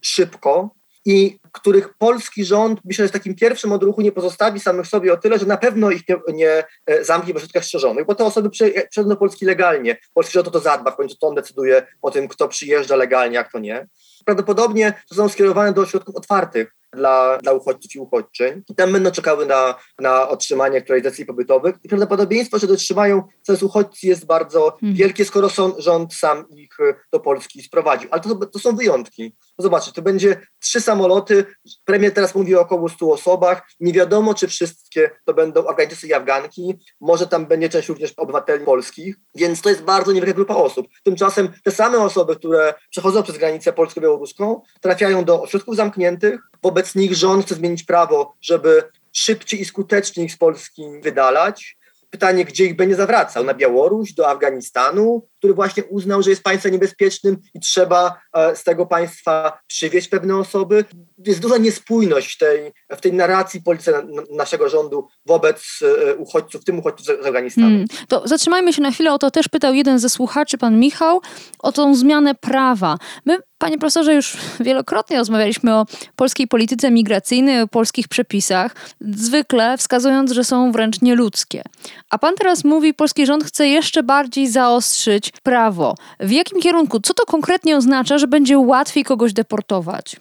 szybko, 0.00 0.70
i 1.04 1.38
których 1.52 1.94
polski 1.98 2.44
rząd, 2.44 2.80
myślę, 2.84 3.04
że 3.04 3.08
w 3.08 3.12
takim 3.12 3.34
pierwszym 3.34 3.72
odruchu 3.72 4.00
nie 4.00 4.12
pozostawi 4.12 4.60
samych 4.60 4.86
sobie 4.86 5.12
o 5.12 5.16
tyle, 5.16 5.38
że 5.38 5.46
na 5.46 5.56
pewno 5.56 5.90
ich 5.90 6.08
nie, 6.08 6.16
nie 6.34 6.64
e, 6.86 7.04
zamknie 7.04 7.34
w 7.34 7.36
ośrodkach 7.36 7.64
strzeżonych, 7.64 8.06
bo 8.06 8.14
te 8.14 8.24
osoby 8.24 8.50
przyjadą 8.50 9.08
do 9.08 9.16
Polski 9.16 9.44
legalnie. 9.44 9.96
Polski 10.14 10.32
rząd 10.32 10.48
o 10.48 10.50
to 10.50 10.60
zadba, 10.60 10.90
w 10.90 10.96
końcu 10.96 11.16
to 11.16 11.26
on 11.26 11.34
decyduje 11.34 11.86
o 12.02 12.10
tym, 12.10 12.28
kto 12.28 12.48
przyjeżdża 12.48 12.96
legalnie, 12.96 13.40
a 13.40 13.44
kto 13.44 13.58
nie. 13.58 13.86
Prawdopodobnie 14.24 15.02
są 15.12 15.28
skierowane 15.28 15.72
do 15.72 15.82
ośrodków 15.82 16.16
otwartych, 16.16 16.74
dla, 16.92 17.38
dla 17.42 17.52
uchodźców 17.52 17.94
i 17.94 17.98
uchodźczyń. 17.98 18.62
I 18.68 18.74
tam 18.74 18.92
będą 18.92 19.10
czekały 19.10 19.46
na, 19.46 19.74
na 19.98 20.28
otrzymanie 20.28 20.82
decyzji 21.02 21.26
pobytowych. 21.26 21.74
I 21.84 21.88
prawdopodobieństwo, 21.88 22.58
że 22.58 22.66
dotrzymają 22.66 23.22
przez 23.42 23.62
uchodźcy 23.62 24.06
jest 24.06 24.26
bardzo 24.26 24.76
hmm. 24.80 24.96
wielkie, 24.96 25.24
skoro 25.24 25.50
są, 25.50 25.72
rząd 25.78 26.14
sam 26.14 26.48
ich 26.50 26.76
do 27.12 27.20
Polski 27.20 27.62
sprowadził. 27.62 28.08
Ale 28.12 28.20
to, 28.20 28.46
to 28.46 28.58
są 28.58 28.76
wyjątki. 28.76 29.36
no 29.58 29.62
zobaczcie, 29.62 29.92
to 29.92 30.02
będzie 30.02 30.40
trzy 30.60 30.80
samoloty, 30.80 31.44
premier 31.84 32.14
teraz 32.14 32.34
mówi 32.34 32.56
o 32.56 32.60
około 32.60 32.88
100 32.88 33.12
osobach, 33.12 33.62
nie 33.80 33.92
wiadomo, 33.92 34.34
czy 34.34 34.48
wszystkie 34.48 35.10
to 35.24 35.34
będą 35.34 35.68
Afgańczycy 35.68 36.06
i 36.06 36.12
Afganki, 36.12 36.78
może 37.00 37.26
tam 37.26 37.46
będzie 37.46 37.68
część 37.68 37.88
również 37.88 38.12
obywateli 38.16 38.64
polskich, 38.64 39.16
więc 39.34 39.62
to 39.62 39.68
jest 39.68 39.82
bardzo 39.82 40.12
niewielka 40.12 40.34
grupa 40.34 40.54
osób. 40.54 40.86
Tymczasem 41.04 41.48
te 41.64 41.70
same 41.70 41.98
osoby, 41.98 42.36
które 42.36 42.74
przechodzą 42.90 43.22
przez 43.22 43.38
granicę 43.38 43.72
polsko-białoruską, 43.72 44.62
trafiają 44.80 45.24
do 45.24 45.42
ośrodków 45.42 45.76
zamkniętych, 45.76 46.40
wobec 46.62 46.79
nich 46.94 47.14
rząd 47.14 47.46
chce 47.46 47.54
zmienić 47.54 47.84
prawo, 47.84 48.34
żeby 48.40 48.82
szybciej 49.12 49.60
i 49.60 49.64
skuteczniej 49.64 50.26
ich 50.26 50.32
z 50.32 50.36
Polski 50.36 50.82
wydalać, 51.02 51.80
pytanie, 52.10 52.44
gdzie 52.44 52.64
ich 52.64 52.76
będzie 52.76 52.96
zawracał? 52.96 53.44
Na 53.44 53.54
Białoruś, 53.54 54.12
do 54.12 54.28
Afganistanu, 54.28 55.28
który 55.38 55.54
właśnie 55.54 55.84
uznał, 55.84 56.22
że 56.22 56.30
jest 56.30 56.42
państwem 56.42 56.72
niebezpiecznym 56.72 57.36
i 57.54 57.60
trzeba 57.60 58.20
e, 58.32 58.56
z 58.56 58.64
tego 58.64 58.86
państwa 58.86 59.58
przywieźć 59.66 60.08
pewne 60.08 60.36
osoby. 60.36 60.84
Jest 61.26 61.40
duża 61.40 61.56
niespójność 61.56 62.38
tej, 62.38 62.72
w 62.90 63.00
tej 63.00 63.12
narracji 63.12 63.62
policji 63.62 63.92
naszego 64.30 64.68
rządu 64.68 65.08
wobec 65.26 65.62
e, 65.82 66.14
uchodźców, 66.14 66.62
w 66.62 66.64
tym 66.64 66.78
uchodźców 66.78 67.06
z 67.06 67.26
Afganistanu. 67.26 67.66
Hmm. 67.66 67.86
To 68.08 68.28
zatrzymajmy 68.28 68.72
się 68.72 68.82
na 68.82 68.90
chwilę, 68.90 69.12
o 69.12 69.18
to 69.18 69.30
też 69.30 69.48
pytał 69.48 69.74
jeden 69.74 69.98
ze 69.98 70.08
słuchaczy, 70.08 70.58
pan 70.58 70.78
Michał, 70.78 71.20
o 71.58 71.72
tą 71.72 71.94
zmianę 71.94 72.34
prawa. 72.34 72.96
My 73.24 73.38
Panie 73.60 73.78
profesorze, 73.78 74.14
już 74.14 74.36
wielokrotnie 74.60 75.18
rozmawialiśmy 75.18 75.74
o 75.74 75.86
polskiej 76.16 76.48
polityce 76.48 76.90
migracyjnej, 76.90 77.62
o 77.62 77.68
polskich 77.68 78.08
przepisach, 78.08 78.74
zwykle 79.00 79.78
wskazując, 79.78 80.32
że 80.32 80.44
są 80.44 80.72
wręcz 80.72 81.00
nieludzkie. 81.02 81.62
A 82.10 82.18
pan 82.18 82.34
teraz 82.34 82.64
mówi, 82.64 82.94
polski 82.94 83.26
rząd 83.26 83.44
chce 83.44 83.68
jeszcze 83.68 84.02
bardziej 84.02 84.48
zaostrzyć 84.48 85.32
prawo. 85.42 85.94
W 86.20 86.30
jakim 86.30 86.60
kierunku? 86.60 87.00
Co 87.00 87.14
to 87.14 87.26
konkretnie 87.26 87.76
oznacza, 87.76 88.18
że 88.18 88.26
będzie 88.26 88.58
łatwiej 88.58 89.04
kogoś 89.04 89.32
deportować? 89.32 90.16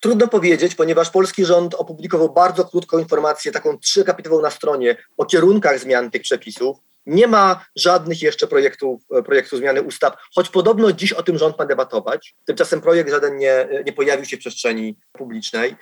Trudno 0.00 0.28
powiedzieć, 0.28 0.74
ponieważ 0.74 1.10
polski 1.10 1.44
rząd 1.44 1.74
opublikował 1.74 2.32
bardzo 2.32 2.64
krótką 2.64 2.98
informację, 2.98 3.52
taką 3.52 3.78
trzykapitową 3.78 4.42
na 4.42 4.50
stronie 4.50 4.96
o 5.16 5.24
kierunkach 5.24 5.78
zmian 5.78 6.10
tych 6.10 6.22
przepisów. 6.22 6.76
Nie 7.06 7.26
ma 7.26 7.64
żadnych 7.76 8.22
jeszcze 8.22 8.46
projektów, 8.46 9.02
e, 9.18 9.22
projektów 9.22 9.58
zmiany 9.58 9.82
ustaw, 9.82 10.14
choć 10.34 10.48
podobno 10.48 10.92
dziś 10.92 11.12
o 11.12 11.22
tym 11.22 11.38
rząd 11.38 11.58
ma 11.58 11.66
debatować. 11.66 12.34
Tymczasem 12.44 12.80
projekt 12.80 13.10
żaden 13.10 13.36
nie, 13.36 13.68
nie 13.86 13.92
pojawił 13.92 14.24
się 14.24 14.36
w 14.36 14.40
przestrzeni 14.40 14.96
publicznej. 15.12 15.76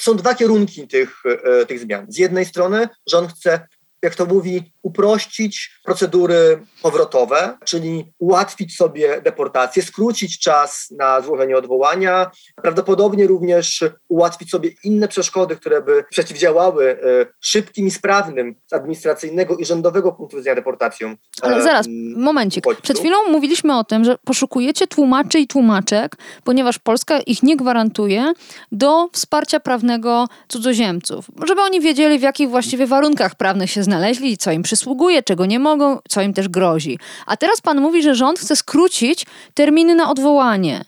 Są 0.00 0.16
dwa 0.16 0.34
kierunki 0.34 0.88
tych, 0.88 1.22
e, 1.44 1.66
tych 1.66 1.78
zmian. 1.78 2.06
Z 2.08 2.18
jednej 2.18 2.44
strony 2.44 2.88
rząd 3.06 3.32
chce 3.32 3.66
jak 4.02 4.14
to 4.14 4.26
mówi, 4.26 4.72
uprościć 4.82 5.80
procedury 5.84 6.66
powrotowe, 6.82 7.58
czyli 7.64 8.04
ułatwić 8.18 8.76
sobie 8.76 9.20
deportację, 9.20 9.82
skrócić 9.82 10.38
czas 10.38 10.88
na 10.98 11.20
złożenie 11.20 11.56
odwołania, 11.56 12.30
prawdopodobnie 12.62 13.26
również 13.26 13.84
ułatwić 14.08 14.50
sobie 14.50 14.70
inne 14.84 15.08
przeszkody, 15.08 15.56
które 15.56 15.82
by 15.82 16.04
przeciwdziałały 16.10 16.90
e, 16.90 17.26
szybkim 17.40 17.86
i 17.86 17.90
sprawnym 17.90 18.54
z 18.66 18.72
administracyjnego 18.72 19.56
i 19.56 19.64
rządowego 19.64 20.12
punktu 20.12 20.36
widzenia 20.36 20.56
deportacjom. 20.56 21.16
Ale 21.42 21.62
zaraz, 21.62 21.86
momencik. 22.16 22.64
Przed 22.82 22.98
chwilą 22.98 23.16
mówiliśmy 23.28 23.78
o 23.78 23.84
tym, 23.84 24.04
że 24.04 24.18
poszukujecie 24.24 24.86
tłumaczy 24.86 25.38
i 25.38 25.46
tłumaczek, 25.46 26.16
ponieważ 26.44 26.78
Polska 26.78 27.20
ich 27.20 27.42
nie 27.42 27.56
gwarantuje 27.56 28.32
do 28.72 29.08
wsparcia 29.12 29.60
prawnego 29.60 30.28
cudzoziemców, 30.48 31.26
żeby 31.46 31.60
oni 31.62 31.80
wiedzieli, 31.80 32.18
w 32.18 32.22
jakich 32.22 32.50
właściwie 32.50 32.86
warunkach 32.86 33.34
prawnych 33.34 33.70
się 33.70 33.82
znaleźli, 33.92 34.38
co 34.38 34.52
im 34.52 34.62
przysługuje, 34.62 35.22
czego 35.22 35.46
nie 35.46 35.58
mogą, 35.58 35.98
co 36.08 36.22
im 36.22 36.34
też 36.34 36.48
grozi. 36.48 36.98
A 37.26 37.36
teraz 37.36 37.60
pan 37.60 37.80
mówi, 37.80 38.02
że 38.02 38.14
rząd 38.14 38.38
chce 38.38 38.56
skrócić 38.56 39.26
terminy 39.54 39.94
na 39.94 40.10
odwołanie. 40.10 40.84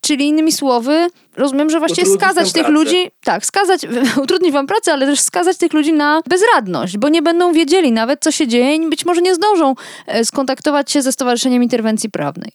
Czyli 0.00 0.28
innymi 0.28 0.52
słowy, 0.52 1.08
rozumiem, 1.36 1.70
że 1.70 1.78
właściwie 1.78 2.02
utrudnić 2.02 2.24
skazać 2.24 2.52
tych 2.52 2.62
pracę. 2.62 2.74
ludzi, 2.74 3.10
tak, 3.24 3.46
skazać, 3.46 3.86
utrudnić 4.24 4.52
wam 4.52 4.66
pracę, 4.66 4.92
ale 4.92 5.06
też 5.06 5.20
skazać 5.20 5.56
tych 5.56 5.72
ludzi 5.72 5.92
na 5.92 6.20
bezradność, 6.28 6.98
bo 6.98 7.08
nie 7.08 7.22
będą 7.22 7.52
wiedzieli 7.52 7.92
nawet, 7.92 8.20
co 8.20 8.32
się 8.32 8.48
dzieje 8.48 8.74
i 8.74 8.88
być 8.90 9.04
może 9.04 9.22
nie 9.22 9.34
zdążą 9.34 9.74
e, 10.06 10.24
skontaktować 10.24 10.92
się 10.92 11.02
ze 11.02 11.12
Stowarzyszeniem 11.12 11.62
Interwencji 11.62 12.10
Prawnej. 12.10 12.52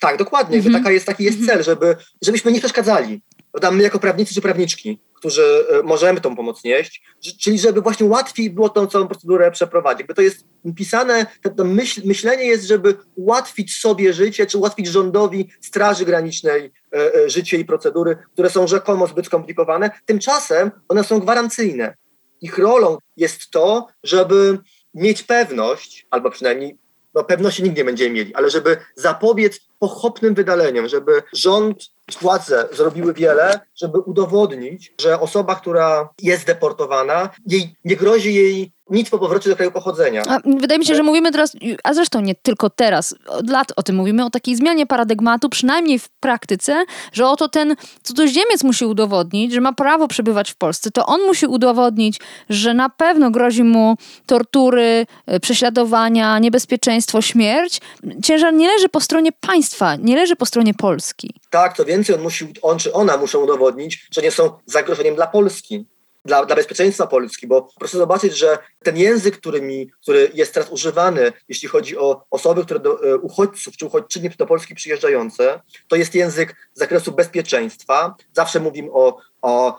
Tak, 0.00 0.18
dokładnie. 0.18 0.56
Mhm. 0.56 0.74
Taka 0.74 0.90
jest, 0.90 1.06
taki 1.06 1.24
jest 1.24 1.40
mhm. 1.40 1.58
cel, 1.58 1.64
żeby, 1.64 1.96
żebyśmy 2.22 2.52
nie 2.52 2.58
przeszkadzali. 2.58 3.20
Prawda? 3.52 3.70
My 3.70 3.82
jako 3.82 3.98
prawnicy 3.98 4.34
czy 4.34 4.40
prawniczki, 4.40 4.98
którzy 5.16 5.66
e, 5.70 5.82
możemy 5.82 6.20
tą 6.20 6.36
pomoc 6.36 6.64
nieść, 6.64 7.02
czyli 7.40 7.58
żeby 7.58 7.80
właśnie 7.80 8.06
łatwiej 8.06 8.50
było 8.50 8.68
tą 8.68 8.86
całą 8.86 9.08
procedurę 9.08 9.50
przeprowadzić. 9.50 10.00
Jakby 10.00 10.14
to 10.14 10.22
jest 10.22 10.44
pisane, 10.76 11.26
to 11.56 11.64
myśl, 11.64 12.00
myślenie 12.04 12.44
jest, 12.44 12.64
żeby 12.64 12.94
ułatwić 13.14 13.76
sobie 13.76 14.12
życie, 14.12 14.46
czy 14.46 14.58
ułatwić 14.58 14.86
rządowi 14.86 15.48
Straży 15.60 16.04
Granicznej 16.04 16.72
e, 16.92 17.14
e, 17.14 17.30
życie 17.30 17.58
i 17.58 17.64
procedury, 17.64 18.16
które 18.32 18.50
są 18.50 18.66
rzekomo 18.66 19.06
zbyt 19.06 19.26
skomplikowane. 19.26 19.90
Tymczasem 20.06 20.70
one 20.88 21.04
są 21.04 21.20
gwarancyjne. 21.20 21.94
Ich 22.40 22.58
rolą 22.58 22.98
jest 23.16 23.50
to, 23.50 23.86
żeby 24.02 24.58
mieć 24.94 25.22
pewność, 25.22 26.06
albo 26.10 26.30
przynajmniej 26.30 26.78
no 27.16 27.24
pewności 27.24 27.62
nigdy 27.62 27.80
nie 27.80 27.84
będziemy 27.84 28.10
mieli, 28.10 28.34
ale 28.34 28.50
żeby 28.50 28.76
zapobiec 28.94 29.60
pochopnym 29.78 30.34
wydaleniom, 30.34 30.88
żeby 30.88 31.22
rząd, 31.32 31.84
władze 32.20 32.68
zrobiły 32.72 33.14
wiele, 33.14 33.60
żeby 33.76 33.98
udowodnić, 33.98 34.94
że 35.00 35.20
osoba, 35.20 35.54
która 35.54 36.08
jest 36.22 36.46
deportowana, 36.46 37.30
jej, 37.46 37.76
nie 37.84 37.96
grozi 37.96 38.34
jej 38.34 38.72
nic 38.90 39.10
po 39.10 39.18
powrocie 39.18 39.50
do 39.50 39.56
kraju 39.56 39.72
pochodzenia. 39.72 40.22
A 40.28 40.40
wydaje 40.44 40.78
mi 40.78 40.86
się, 40.86 40.94
że 40.94 41.02
mówimy 41.02 41.32
teraz, 41.32 41.56
a 41.84 41.94
zresztą 41.94 42.20
nie 42.20 42.34
tylko 42.34 42.70
teraz, 42.70 43.14
od 43.26 43.50
lat 43.50 43.72
o 43.76 43.82
tym 43.82 43.96
mówimy, 43.96 44.24
o 44.24 44.30
takiej 44.30 44.56
zmianie 44.56 44.86
paradygmatu, 44.86 45.48
przynajmniej 45.48 45.98
w 45.98 46.08
praktyce, 46.08 46.84
że 47.12 47.28
oto 47.28 47.48
ten 47.48 47.76
cudzoziemiec 48.02 48.64
musi 48.64 48.84
udowodnić, 48.84 49.52
że 49.52 49.60
ma 49.60 49.72
prawo 49.72 50.08
przebywać 50.08 50.50
w 50.50 50.56
Polsce. 50.56 50.90
To 50.90 51.06
on 51.06 51.20
musi 51.20 51.46
udowodnić, 51.46 52.20
że 52.48 52.74
na 52.74 52.88
pewno 52.88 53.30
grozi 53.30 53.64
mu 53.64 53.96
tortury, 54.26 55.06
e, 55.26 55.40
prześladowania, 55.40 56.38
niebezpieczeństwo, 56.38 57.22
śmierć. 57.22 57.80
Ciężar 58.24 58.54
nie 58.54 58.68
leży 58.68 58.88
po 58.88 59.00
stronie 59.00 59.30
państwa, 59.32 59.96
nie 59.96 60.16
leży 60.16 60.36
po 60.36 60.46
stronie 60.46 60.74
Polski. 60.74 61.34
Tak, 61.50 61.76
to 61.76 61.84
więcej 61.84 62.14
on 62.14 62.22
musi, 62.22 62.52
on 62.62 62.78
czy 62.78 62.92
ona 62.92 63.16
muszą 63.16 63.40
udowodnić, 63.40 64.06
że 64.10 64.22
nie 64.22 64.30
są 64.30 64.50
zagrożeniem 64.66 65.14
dla 65.14 65.26
Polski 65.26 65.86
dla, 66.26 66.46
dla 66.46 66.56
bezpieczeństwa 66.56 67.06
Polski, 67.06 67.46
bo 67.46 67.68
proszę 67.78 67.98
zobaczyć, 67.98 68.36
że 68.36 68.58
ten 68.82 68.96
język, 68.96 69.36
który, 69.38 69.62
mi, 69.62 69.90
który 70.02 70.30
jest 70.34 70.54
teraz 70.54 70.70
używany, 70.70 71.32
jeśli 71.48 71.68
chodzi 71.68 71.98
o 71.98 72.24
osoby, 72.30 72.64
które 72.64 72.80
do 72.80 73.10
e, 73.10 73.16
uchodźców 73.16 73.76
czy 73.76 73.86
uchodźczynie 73.86 74.30
do 74.38 74.46
Polski 74.46 74.74
przyjeżdżające, 74.74 75.60
to 75.88 75.96
jest 75.96 76.14
język 76.14 76.56
z 76.74 76.78
zakresu 76.78 77.12
bezpieczeństwa. 77.12 78.14
Zawsze 78.32 78.60
mówimy 78.60 78.92
o, 78.92 79.18
o 79.42 79.78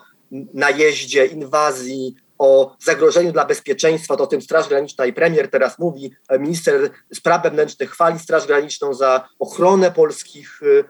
najeździe, 0.54 1.26
inwazji, 1.26 2.14
o 2.38 2.76
zagrożeniu 2.84 3.32
dla 3.32 3.44
bezpieczeństwa, 3.44 4.16
to 4.16 4.24
o 4.24 4.26
tym 4.26 4.42
Straż 4.42 4.68
Graniczna 4.68 5.06
i 5.06 5.12
premier 5.12 5.50
teraz 5.50 5.78
mówi, 5.78 6.12
e, 6.28 6.38
minister 6.38 6.90
spraw 7.14 7.42
wewnętrznych 7.42 7.90
chwali 7.90 8.18
Straż 8.18 8.46
Graniczną 8.46 8.94
za 8.94 9.28
ochronę 9.38 9.90
polskich, 9.90 10.62
y, 10.62 10.84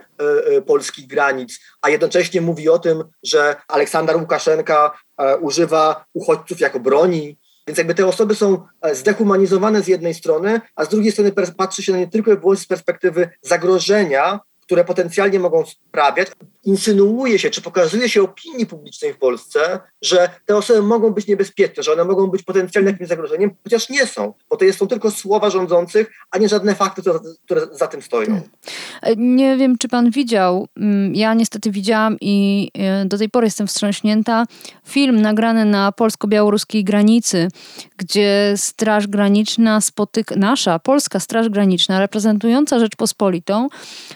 y, 0.57 0.63
polskich 0.63 1.07
granic, 1.07 1.61
a 1.83 1.91
jednocześnie 1.91 2.41
mówi 2.41 2.69
o 2.69 2.79
tym, 2.79 3.05
że 3.23 3.57
Aleksander 3.69 4.17
Łukaszenka 4.17 4.93
y, 5.21 5.37
używa 5.37 6.05
uchodźców 6.15 6.61
jako 6.61 6.81
broni. 6.81 7.39
Więc 7.67 7.79
jakby 7.79 7.95
te 7.95 8.07
osoby 8.07 8.35
są 8.35 8.67
zdehumanizowane 8.93 9.83
z 9.83 9.89
jednej 9.89 10.15
strony, 10.15 10.61
a 10.77 10.85
z 10.85 10.89
drugiej 10.89 11.13
strony 11.13 11.33
patrzy 11.57 11.83
się 11.83 11.93
na 11.93 11.99
nie 11.99 12.09
tylko 12.09 12.33
i 12.33 12.37
wyłącznie 12.37 12.65
z 12.65 12.69
perspektywy 12.69 13.31
zagrożenia, 13.43 14.41
które 14.69 14.85
potencjalnie 14.85 15.39
mogą 15.39 15.65
sprawiać, 15.67 16.29
insynuuje 16.65 17.39
się, 17.39 17.51
czy 17.51 17.63
pokazuje 17.63 18.09
się 18.09 18.23
opinii 18.23 18.67
publicznej 18.67 19.13
w 19.15 19.19
Polsce, 19.19 19.81
że 20.03 20.31
te 20.47 20.57
osoby 20.57 20.83
mogą 20.83 21.11
być 21.11 21.27
niebezpieczne, 21.27 21.83
że 21.83 21.93
one 21.93 22.05
mogą 22.05 22.27
być 22.27 22.43
potencjalnie 22.43 22.91
jakimś 22.91 23.09
zagrożeniem, 23.09 23.51
chociaż 23.65 23.89
nie 23.89 24.07
są, 24.07 24.35
bo 24.51 24.57
to 24.57 24.73
są 24.73 24.87
tylko 24.87 25.11
słowa 25.11 25.51
rządzących, 25.51 26.11
a 26.31 26.39
nie 26.39 26.49
żadne 26.49 26.75
fakty, 26.75 27.01
które, 27.01 27.19
które 27.45 27.67
za 27.73 27.87
tym 27.87 28.03
stoją. 28.03 28.41
Nie 29.17 29.57
wiem, 29.57 29.79
czy 29.79 29.89
pan 29.89 30.11
widział, 30.11 30.69
mm, 30.77 31.15
ja 31.15 31.35
niestety 31.35 31.71
widziałam 31.71 32.17
i 32.21 32.71
e, 32.75 33.05
do 33.05 33.19
tej 33.19 33.29
pory 33.29 33.47
jestem 33.47 33.67
wstrząśnięta, 33.67 34.45
film 34.87 35.21
nagrany 35.21 35.65
na 35.65 35.93
polsko-białoruskiej 35.93 36.85
granicy, 36.85 37.49
gdzie 37.97 38.55
Straż 38.57 39.07
Graniczna 39.07 39.81
spotyka, 39.81 40.37
nasza 40.37 40.79
polska 40.79 41.21
Straż 41.21 41.49
Graniczna, 41.49 41.99
reprezentująca 41.99 42.79
Rzeczpospolitą, 42.79 43.69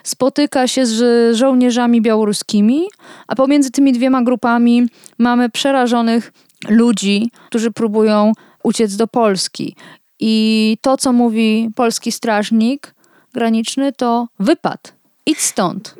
spotyka 0.02 0.42
się 0.67 0.87
z 0.87 1.37
żołnierzami 1.37 2.03
białoruskimi, 2.03 2.83
a 3.27 3.35
pomiędzy 3.35 3.71
tymi 3.71 3.93
dwiema 3.93 4.23
grupami 4.23 4.87
mamy 5.19 5.51
przerażonych 5.51 6.33
ludzi, 6.69 7.31
którzy 7.47 7.71
próbują 7.71 8.33
uciec 8.63 8.97
do 8.97 9.07
Polski. 9.07 9.77
I 10.21 10.77
to, 10.81 10.97
co 10.97 11.13
mówi 11.13 11.71
polski 11.77 12.13
strażnik 12.13 12.95
graniczny, 13.33 13.93
to 13.93 14.29
wypad. 14.39 14.95
Idź 15.27 15.41
stąd. 15.41 15.95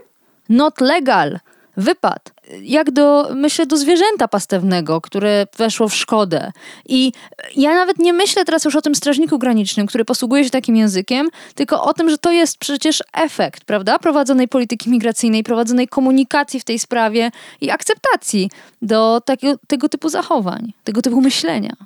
Not 0.49 0.81
legal. 0.81 1.39
Wypadł 1.76 2.33
jak 2.62 2.91
do, 2.91 3.29
myślę, 3.35 3.67
do 3.67 3.76
zwierzęta 3.76 4.29
pastewnego, 4.29 5.00
które 5.00 5.47
weszło 5.59 5.88
w 5.88 5.95
szkodę. 5.95 6.52
I 6.88 7.12
ja 7.57 7.75
nawet 7.75 7.99
nie 7.99 8.12
myślę 8.12 8.45
teraz 8.45 8.64
już 8.64 8.76
o 8.76 8.83
tym 8.83 8.95
strażniku 8.95 9.38
granicznym, 9.38 9.87
który 9.87 10.05
posługuje 10.05 10.45
się 10.45 10.50
takim 10.50 10.76
językiem, 10.76 11.29
tylko 11.55 11.83
o 11.83 11.95
tym, 11.95 12.11
że 12.11 12.19
to 12.19 12.33
jest 12.33 12.59
przecież 12.59 13.02
efekt, 13.12 13.64
prawda, 13.64 13.99
prowadzonej 13.99 14.49
polityki 14.49 14.91
migracyjnej, 14.91 15.45
prowadzonej 15.45 15.88
komunikacji 15.88 16.61
w 16.61 16.64
tej 16.64 16.79
sprawie 16.79 17.31
i 17.61 17.71
akceptacji 17.71 18.50
do 18.83 19.21
takiego, 19.25 19.59
tego 19.67 19.88
typu 19.88 20.09
zachowań, 20.09 20.73
tego 20.85 21.02
typu 21.02 21.21
myślenia. 21.21 21.76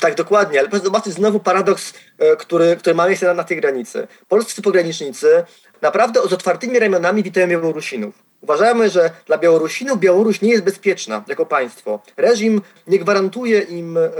Tak, 0.00 0.14
dokładnie, 0.14 0.58
ale 0.58 0.68
proszę 0.68 0.84
zobaczyć 0.84 1.12
znowu 1.12 1.40
paradoks, 1.40 1.94
e, 2.18 2.36
który, 2.36 2.76
który 2.76 2.94
ma 2.94 3.06
miejsce 3.06 3.26
na, 3.26 3.34
na 3.34 3.44
tej 3.44 3.60
granicy. 3.60 4.08
Polscy 4.28 4.62
pogranicznicy 4.62 5.44
naprawdę 5.82 6.20
z 6.28 6.32
otwartymi 6.32 6.78
ramionami 6.78 7.22
witają 7.22 7.48
Białorusinów. 7.48 8.29
Uważamy, 8.42 8.90
że 8.90 9.10
dla 9.26 9.38
Białorusinów 9.38 9.98
Białoruś 9.98 10.40
nie 10.40 10.50
jest 10.50 10.64
bezpieczna 10.64 11.24
jako 11.28 11.46
państwo. 11.46 12.00
Reżim 12.16 12.62
nie 12.86 12.98
gwarantuje 12.98 13.60
im, 13.60 13.96
e, 13.96 14.10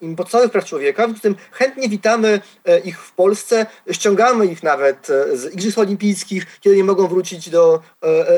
im 0.00 0.16
podstawowych 0.16 0.52
praw 0.52 0.64
człowieka, 0.64 1.08
w 1.08 1.20
tym 1.20 1.36
chętnie 1.52 1.88
witamy 1.88 2.40
e, 2.64 2.78
ich 2.78 3.00
w 3.00 3.12
Polsce, 3.12 3.66
ściągamy 3.90 4.46
ich 4.46 4.62
nawet 4.62 5.10
e, 5.10 5.36
z 5.36 5.54
Igrzysk 5.54 5.78
Olimpijskich, 5.78 6.60
kiedy 6.60 6.76
nie 6.76 6.84
mogą 6.84 7.08
wrócić 7.08 7.50
do, 7.50 7.80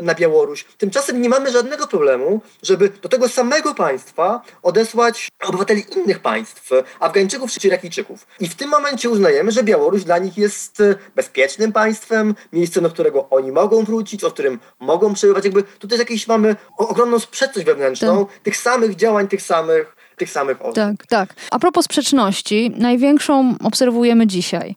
na 0.03 0.15
Białoruś. 0.15 0.65
Tymczasem 0.79 1.23
nie 1.23 1.29
mamy 1.29 1.51
żadnego 1.51 1.87
problemu, 1.87 2.41
żeby 2.63 2.91
do 3.03 3.09
tego 3.09 3.29
samego 3.29 3.75
państwa 3.75 4.43
odesłać 4.63 5.29
obywateli 5.49 5.85
innych 5.97 6.19
państw, 6.19 6.71
Afgańczyków 7.01 7.51
czy 7.53 7.67
Irakijczyków. 7.67 8.27
I 8.41 8.49
w 8.49 8.55
tym 8.55 8.71
momencie 8.71 9.11
uznajemy, 9.11 9.53
że 9.53 9.63
Białoruś 9.63 10.05
dla 10.05 10.19
nich 10.19 10.39
jest 10.39 10.83
bezpiecznym 11.17 11.73
państwem, 11.73 12.35
miejscem, 12.53 12.83
do 12.83 12.91
którego 12.91 13.29
oni 13.31 13.53
mogą 13.53 13.85
wrócić, 13.85 14.25
o 14.25 14.31
którym 14.31 14.59
mogą 14.81 15.15
przyjść 15.15 15.26
przebywać. 15.35 15.45
Jakby 15.45 15.79
tutaj 15.79 15.99
jakieś 15.99 16.29
mamy 16.29 16.57
ogromną 16.79 17.19
sprzeczność 17.19 17.67
wewnętrzną 17.67 18.27
tak. 18.27 18.39
tych 18.39 18.57
samych 18.57 18.97
działań, 18.97 19.29
tych 19.29 19.43
samych 19.43 19.97
tych 20.17 20.31
samych 20.31 20.63
osób. 20.63 20.75
Tak, 20.75 21.07
tak. 21.07 21.35
A 21.51 21.59
propos 21.59 21.85
sprzeczności, 21.85 22.73
największą 22.77 23.55
obserwujemy 23.65 24.27
dzisiaj. 24.27 24.77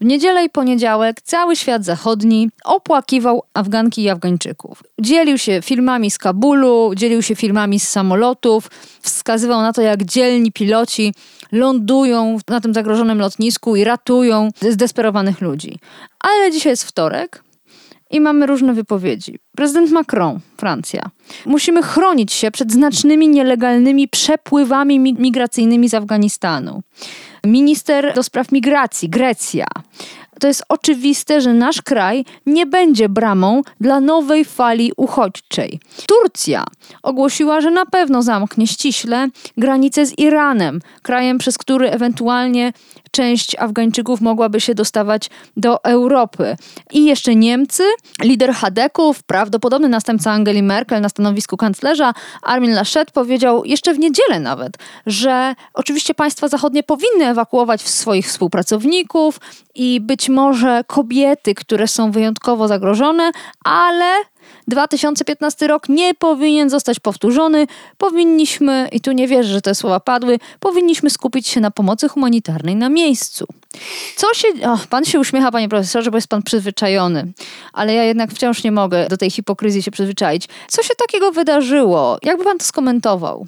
W 0.00 0.04
niedzielę 0.04 0.44
i 0.44 0.50
poniedziałek 0.50 1.20
cały 1.20 1.56
świat 1.56 1.84
zachodni 1.84 2.50
opłakiwał 2.64 3.42
Afganki 3.54 4.02
i 4.02 4.08
Afgańczyków. 4.08 4.82
Dzielił 5.00 5.38
się 5.38 5.60
filmami 5.62 6.10
z 6.10 6.18
Kabulu, 6.18 6.92
dzielił 6.94 7.22
się 7.22 7.36
filmami 7.36 7.80
z 7.80 7.88
samolotów, 7.88 8.70
wskazywał 9.00 9.60
na 9.60 9.72
to, 9.72 9.82
jak 9.82 10.04
dzielni 10.04 10.52
piloci 10.52 11.14
lądują 11.52 12.38
na 12.48 12.60
tym 12.60 12.74
zagrożonym 12.74 13.18
lotnisku 13.18 13.76
i 13.76 13.84
ratują 13.84 14.48
zdesperowanych 14.60 15.40
ludzi. 15.40 15.78
Ale 16.20 16.50
dzisiaj 16.50 16.72
jest 16.72 16.84
wtorek, 16.84 17.42
i 18.10 18.20
mamy 18.20 18.46
różne 18.46 18.74
wypowiedzi. 18.74 19.38
Prezydent 19.56 19.90
Macron, 19.90 20.40
Francja. 20.56 21.10
Musimy 21.46 21.82
chronić 21.82 22.32
się 22.32 22.50
przed 22.50 22.72
znacznymi 22.72 23.28
nielegalnymi 23.28 24.08
przepływami 24.08 25.00
migracyjnymi 25.00 25.88
z 25.88 25.94
Afganistanu. 25.94 26.82
Minister 27.44 28.14
do 28.14 28.22
spraw 28.22 28.52
migracji, 28.52 29.08
Grecja. 29.08 29.66
To 30.40 30.48
jest 30.48 30.64
oczywiste, 30.68 31.40
że 31.40 31.54
nasz 31.54 31.82
kraj 31.82 32.24
nie 32.46 32.66
będzie 32.66 33.08
bramą 33.08 33.62
dla 33.80 34.00
nowej 34.00 34.44
fali 34.44 34.92
uchodźczej. 34.96 35.80
Turcja 36.06 36.64
ogłosiła, 37.02 37.60
że 37.60 37.70
na 37.70 37.86
pewno 37.86 38.22
zamknie 38.22 38.66
ściśle 38.66 39.28
granicę 39.56 40.06
z 40.06 40.18
Iranem, 40.18 40.80
krajem, 41.02 41.38
przez 41.38 41.58
który 41.58 41.90
ewentualnie 41.90 42.72
część 43.10 43.56
Afgańczyków 43.58 44.20
mogłaby 44.20 44.60
się 44.60 44.74
dostawać 44.74 45.30
do 45.56 45.84
Europy. 45.84 46.56
I 46.92 47.04
jeszcze 47.04 47.34
Niemcy, 47.34 47.82
lider 48.22 48.52
Hadeków, 48.52 49.22
prawdopodobny 49.22 49.88
następca 49.88 50.30
Angeli 50.30 50.62
Merkel 50.62 51.00
na 51.00 51.08
stanowisku 51.08 51.56
kanclerza, 51.56 52.12
Armin 52.42 52.74
Laschet 52.74 53.10
powiedział 53.10 53.64
jeszcze 53.64 53.94
w 53.94 53.98
niedzielę 53.98 54.40
nawet, 54.40 54.78
że 55.06 55.54
oczywiście 55.74 56.14
państwa 56.14 56.48
zachodnie 56.48 56.82
powinny 56.82 57.26
ewakuować 57.26 57.80
swoich 57.80 58.26
współpracowników 58.26 59.40
i 59.74 60.00
być 60.00 60.28
może 60.30 60.84
kobiety, 60.86 61.54
które 61.54 61.88
są 61.88 62.10
wyjątkowo 62.10 62.68
zagrożone, 62.68 63.30
ale 63.64 64.14
2015 64.68 65.66
rok 65.66 65.88
nie 65.88 66.14
powinien 66.14 66.70
zostać 66.70 67.00
powtórzony. 67.00 67.66
Powinniśmy, 67.98 68.88
i 68.92 69.00
tu 69.00 69.12
nie 69.12 69.28
wierzę, 69.28 69.52
że 69.52 69.60
te 69.60 69.74
słowa 69.74 70.00
padły, 70.00 70.38
powinniśmy 70.60 71.10
skupić 71.10 71.48
się 71.48 71.60
na 71.60 71.70
pomocy 71.70 72.08
humanitarnej 72.08 72.76
na 72.76 72.88
miejscu. 72.88 73.46
Co 74.16 74.34
się. 74.34 74.48
O, 74.64 74.78
pan 74.90 75.04
się 75.04 75.20
uśmiecha, 75.20 75.52
panie 75.52 75.68
profesorze, 75.68 76.10
bo 76.10 76.16
jest 76.16 76.28
pan 76.28 76.42
przyzwyczajony, 76.42 77.32
ale 77.72 77.94
ja 77.94 78.04
jednak 78.04 78.30
wciąż 78.30 78.64
nie 78.64 78.72
mogę 78.72 79.08
do 79.08 79.16
tej 79.16 79.30
hipokryzji 79.30 79.82
się 79.82 79.90
przyzwyczaić. 79.90 80.48
Co 80.68 80.82
się 80.82 80.94
takiego 80.94 81.32
wydarzyło? 81.32 82.18
Jakby 82.22 82.44
pan 82.44 82.58
to 82.58 82.64
skomentował? 82.64 83.46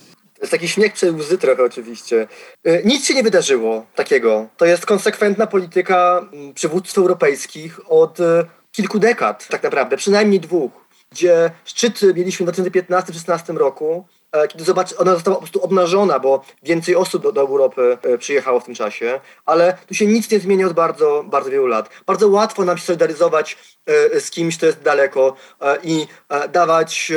Taki 0.51 0.69
śmiech 0.69 0.93
przez 0.93 1.15
łzy 1.15 1.39
trochę 1.39 1.65
oczywiście. 1.65 2.29
Y, 2.67 2.83
nic 2.85 3.07
się 3.07 3.15
nie 3.15 3.23
wydarzyło 3.23 3.87
takiego. 3.95 4.49
To 4.57 4.65
jest 4.65 4.87
konsekwentna 4.87 5.47
polityka 5.47 6.29
mm, 6.33 6.55
przywódców 6.55 6.99
europejskich 6.99 7.81
od 7.91 8.21
y, 8.21 8.25
kilku 8.73 8.99
dekad 8.99 9.49
tak 9.49 9.63
naprawdę, 9.63 9.97
przynajmniej 9.97 10.41
dwóch 10.41 10.83
gdzie 11.13 11.51
szczyt 11.65 12.01
mieliśmy 12.15 12.47
w 12.47 12.49
2015-2016 12.49 13.57
roku, 13.57 14.07
kiedy 14.49 14.65
zobacz, 14.65 14.95
ona 14.99 15.15
została 15.15 15.37
po 15.37 15.43
prostu 15.43 15.63
obnażona, 15.63 16.19
bo 16.19 16.45
więcej 16.63 16.97
osób 16.97 17.23
do, 17.23 17.33
do, 17.33 17.41
Europy 17.41 17.99
e, 18.03 18.19
przyjechało 18.19 18.61
w 18.61 18.65
tym 18.65 18.75
czasie, 18.75 19.21
ale 19.47 19.79
tu 19.87 19.95
się 19.95 20.07
nic 20.07 20.31
nie 20.31 20.41
zmienia 20.41 20.67
od 20.67 20.73
bardzo, 20.73 21.25
bardzo 21.27 21.51
wielu 21.51 21.67
lat. 21.67 21.91
Bardzo 22.07 22.29
łatwo 22.29 22.65
nam 22.65 22.79
się 22.79 22.85
solidaryzować 22.85 23.59
e, 23.87 24.21
z 24.21 24.31
kimś, 24.31 24.57
kto 24.57 24.67
jest 24.67 24.83
daleko 24.83 25.37
i 25.83 26.07
dawać 26.53 27.13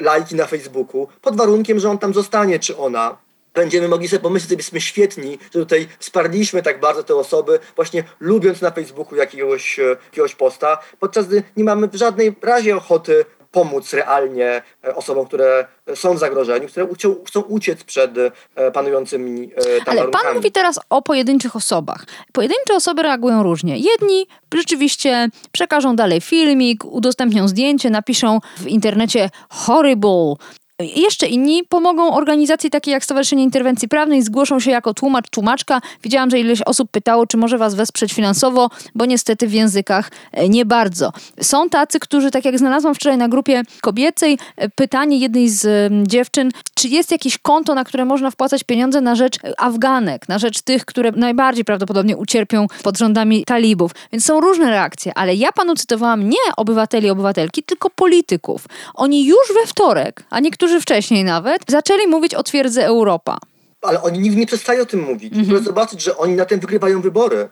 lajki 0.00 0.34
na 0.34 0.46
Facebooku, 0.46 1.08
pod 1.20 1.36
warunkiem, 1.36 1.78
że 1.78 1.90
on 1.90 1.98
tam 1.98 2.14
zostanie, 2.14 2.58
czy 2.58 2.76
ona 2.76 3.16
będziemy 3.54 3.88
mogli 3.88 4.08
sobie 4.08 4.20
pomyśleć, 4.20 4.50
że 4.50 4.56
jesteśmy 4.56 4.80
świetni, 4.80 5.38
że 5.42 5.60
tutaj 5.60 5.88
wsparliśmy 5.98 6.62
tak 6.62 6.80
bardzo 6.80 7.02
te 7.02 7.14
osoby, 7.14 7.58
właśnie 7.76 8.04
lubiąc 8.20 8.60
na 8.60 8.70
Facebooku 8.70 9.16
jakiegoś, 9.16 9.78
jakiegoś 10.04 10.34
posta, 10.34 10.78
podczas 11.00 11.26
gdy 11.26 11.42
nie 11.56 11.64
mamy 11.64 11.88
w 11.88 11.94
żadnej 11.94 12.34
razie 12.42 12.76
ochoty 12.76 13.24
pomóc 13.54 13.92
realnie 13.92 14.62
e, 14.84 14.94
osobom, 14.94 15.26
które 15.26 15.66
są 15.94 16.14
w 16.14 16.18
zagrożeniu, 16.18 16.68
które 16.68 16.86
chcą, 17.26 17.40
uciec 17.40 17.84
przed 17.84 18.10
e, 18.54 18.70
panującymi 18.70 19.50
e, 19.56 19.62
tam 19.62 19.64
Ale 19.86 19.96
warunkami. 19.96 20.24
pan 20.24 20.34
mówi 20.34 20.52
teraz 20.52 20.80
o 20.90 21.02
pojedynczych 21.02 21.56
osobach. 21.56 22.04
Pojedyncze 22.32 22.74
osoby 22.74 23.02
reagują 23.02 23.42
różnie. 23.42 23.78
Jedni 23.78 24.26
rzeczywiście 24.54 25.28
przekażą 25.52 25.96
dalej 25.96 26.20
filmik, 26.20 26.84
udostępnią 26.84 27.48
zdjęcie, 27.48 27.90
napiszą 27.90 28.40
w 28.56 28.66
internecie 28.66 29.30
horrible, 29.48 30.34
jeszcze 30.78 31.26
inni 31.26 31.64
pomogą 31.68 32.14
organizacji 32.14 32.70
takiej 32.70 32.92
jak 32.92 33.04
Stowarzyszenie 33.04 33.42
Interwencji 33.42 33.88
Prawnej, 33.88 34.22
zgłoszą 34.22 34.60
się 34.60 34.70
jako 34.70 34.94
tłumacz, 34.94 35.30
tłumaczka. 35.30 35.80
Widziałam, 36.02 36.30
że 36.30 36.40
ileś 36.40 36.62
osób 36.62 36.90
pytało, 36.90 37.26
czy 37.26 37.36
może 37.36 37.58
was 37.58 37.74
wesprzeć 37.74 38.12
finansowo, 38.12 38.70
bo 38.94 39.06
niestety 39.06 39.46
w 39.46 39.52
językach 39.52 40.10
e, 40.32 40.48
nie 40.48 40.64
bardzo. 40.66 41.12
Są 41.40 41.68
tacy, 41.68 42.00
którzy, 42.00 42.30
tak 42.30 42.44
jak 42.44 42.58
znalazłam 42.58 42.94
wczoraj 42.94 43.18
na 43.18 43.28
grupie 43.28 43.62
kobiecej, 43.80 44.38
e, 44.56 44.68
pytanie 44.68 45.18
jednej 45.18 45.48
z 45.48 45.92
dziewczyn, 46.08 46.50
czy 46.74 46.88
jest 46.88 47.10
jakieś 47.10 47.38
konto, 47.38 47.74
na 47.74 47.84
które 47.84 48.04
można 48.04 48.30
wpłacać 48.30 48.64
pieniądze 48.64 49.00
na 49.00 49.14
rzecz 49.14 49.38
Afganek, 49.58 50.28
na 50.28 50.38
rzecz 50.38 50.62
tych, 50.62 50.84
które 50.84 51.12
najbardziej 51.12 51.64
prawdopodobnie 51.64 52.16
ucierpią 52.16 52.66
pod 52.82 52.98
rządami 52.98 53.44
talibów. 53.44 53.90
Więc 54.12 54.24
są 54.24 54.40
różne 54.40 54.70
reakcje, 54.70 55.12
ale 55.14 55.34
ja 55.34 55.52
panu 55.52 55.74
cytowałam 55.74 56.28
nie 56.28 56.38
obywateli, 56.56 57.10
obywatelki, 57.10 57.62
tylko 57.62 57.90
polityków. 57.90 58.66
Oni 58.94 59.26
już 59.26 59.52
we 59.60 59.66
wtorek, 59.66 60.24
a 60.30 60.40
niektórzy 60.40 60.73
niektórzy 60.74 60.82
wcześniej 60.82 61.24
nawet, 61.24 61.62
zaczęli 61.68 62.06
mówić 62.06 62.34
o 62.34 62.42
twierdzy 62.42 62.84
Europa. 62.84 63.38
Ale 63.82 64.02
oni 64.02 64.18
nigdy 64.18 64.40
nie 64.40 64.46
przestają 64.46 64.82
o 64.82 64.86
tym 64.86 65.00
mówić. 65.00 65.32
Mhm. 65.32 65.48
Proszę 65.48 65.64
zobaczyć, 65.64 66.02
że 66.02 66.16
oni 66.16 66.34
na 66.34 66.44
tym 66.44 66.60
wygrywają 66.60 67.00
wybory. 67.00 67.48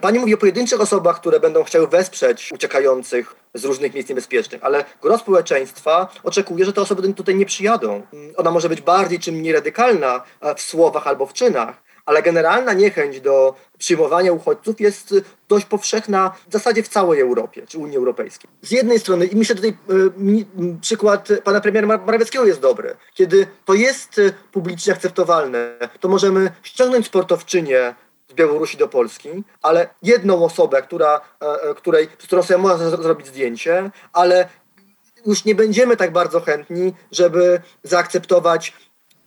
Pani 0.00 0.18
mówi 0.18 0.34
o 0.34 0.38
pojedynczych 0.38 0.80
osobach, 0.80 1.20
które 1.20 1.40
będą 1.40 1.64
chciały 1.64 1.88
wesprzeć 1.88 2.50
uciekających 2.54 3.34
z 3.54 3.64
różnych 3.64 3.94
miejsc 3.94 4.08
niebezpiecznych, 4.08 4.64
ale 4.64 4.84
gros 5.02 5.20
społeczeństwa 5.20 6.08
oczekuje, 6.22 6.64
że 6.64 6.72
te 6.72 6.80
osoby 6.80 7.14
tutaj 7.14 7.34
nie 7.34 7.46
przyjadą. 7.46 8.02
Ona 8.36 8.50
może 8.50 8.68
być 8.68 8.80
bardziej 8.80 9.18
czy 9.18 9.32
mniej 9.32 9.52
radykalna 9.52 10.22
w 10.56 10.62
słowach 10.62 11.06
albo 11.06 11.26
w 11.26 11.32
czynach, 11.32 11.82
ale 12.10 12.22
generalna 12.22 12.72
niechęć 12.72 13.20
do 13.20 13.54
przyjmowania 13.78 14.32
uchodźców 14.32 14.80
jest 14.80 15.14
dość 15.48 15.66
powszechna 15.66 16.34
w 16.48 16.52
zasadzie 16.52 16.82
w 16.82 16.88
całej 16.88 17.20
Europie, 17.20 17.62
czy 17.68 17.78
Unii 17.78 17.96
Europejskiej. 17.96 18.50
Z 18.62 18.70
jednej 18.70 18.98
strony, 18.98 19.26
i 19.26 19.36
myślę, 19.36 19.54
tutaj 19.54 19.70
y, 19.70 20.80
przykład 20.80 21.28
pana 21.44 21.60
premiera 21.60 21.86
Morawieckiego 21.86 22.44
jest 22.44 22.60
dobry, 22.60 22.96
kiedy 23.14 23.46
to 23.64 23.74
jest 23.74 24.18
y, 24.18 24.32
publicznie 24.52 24.92
akceptowalne, 24.92 25.78
to 26.00 26.08
możemy 26.08 26.52
ściągnąć 26.62 27.06
sportowczynię 27.06 27.94
z 28.28 28.34
Białorusi 28.34 28.76
do 28.76 28.88
Polski, 28.88 29.28
ale 29.62 29.88
jedną 30.02 30.44
osobę, 30.44 30.82
która, 30.82 31.20
e, 31.40 31.74
której, 31.74 32.08
z 32.18 32.26
którą 32.26 32.42
sobie 32.42 32.58
można 32.58 32.90
zrobić 32.90 33.26
zdjęcie, 33.26 33.90
ale 34.12 34.48
już 35.26 35.44
nie 35.44 35.54
będziemy 35.54 35.96
tak 35.96 36.12
bardzo 36.12 36.40
chętni, 36.40 36.94
żeby 37.12 37.60
zaakceptować 37.82 38.72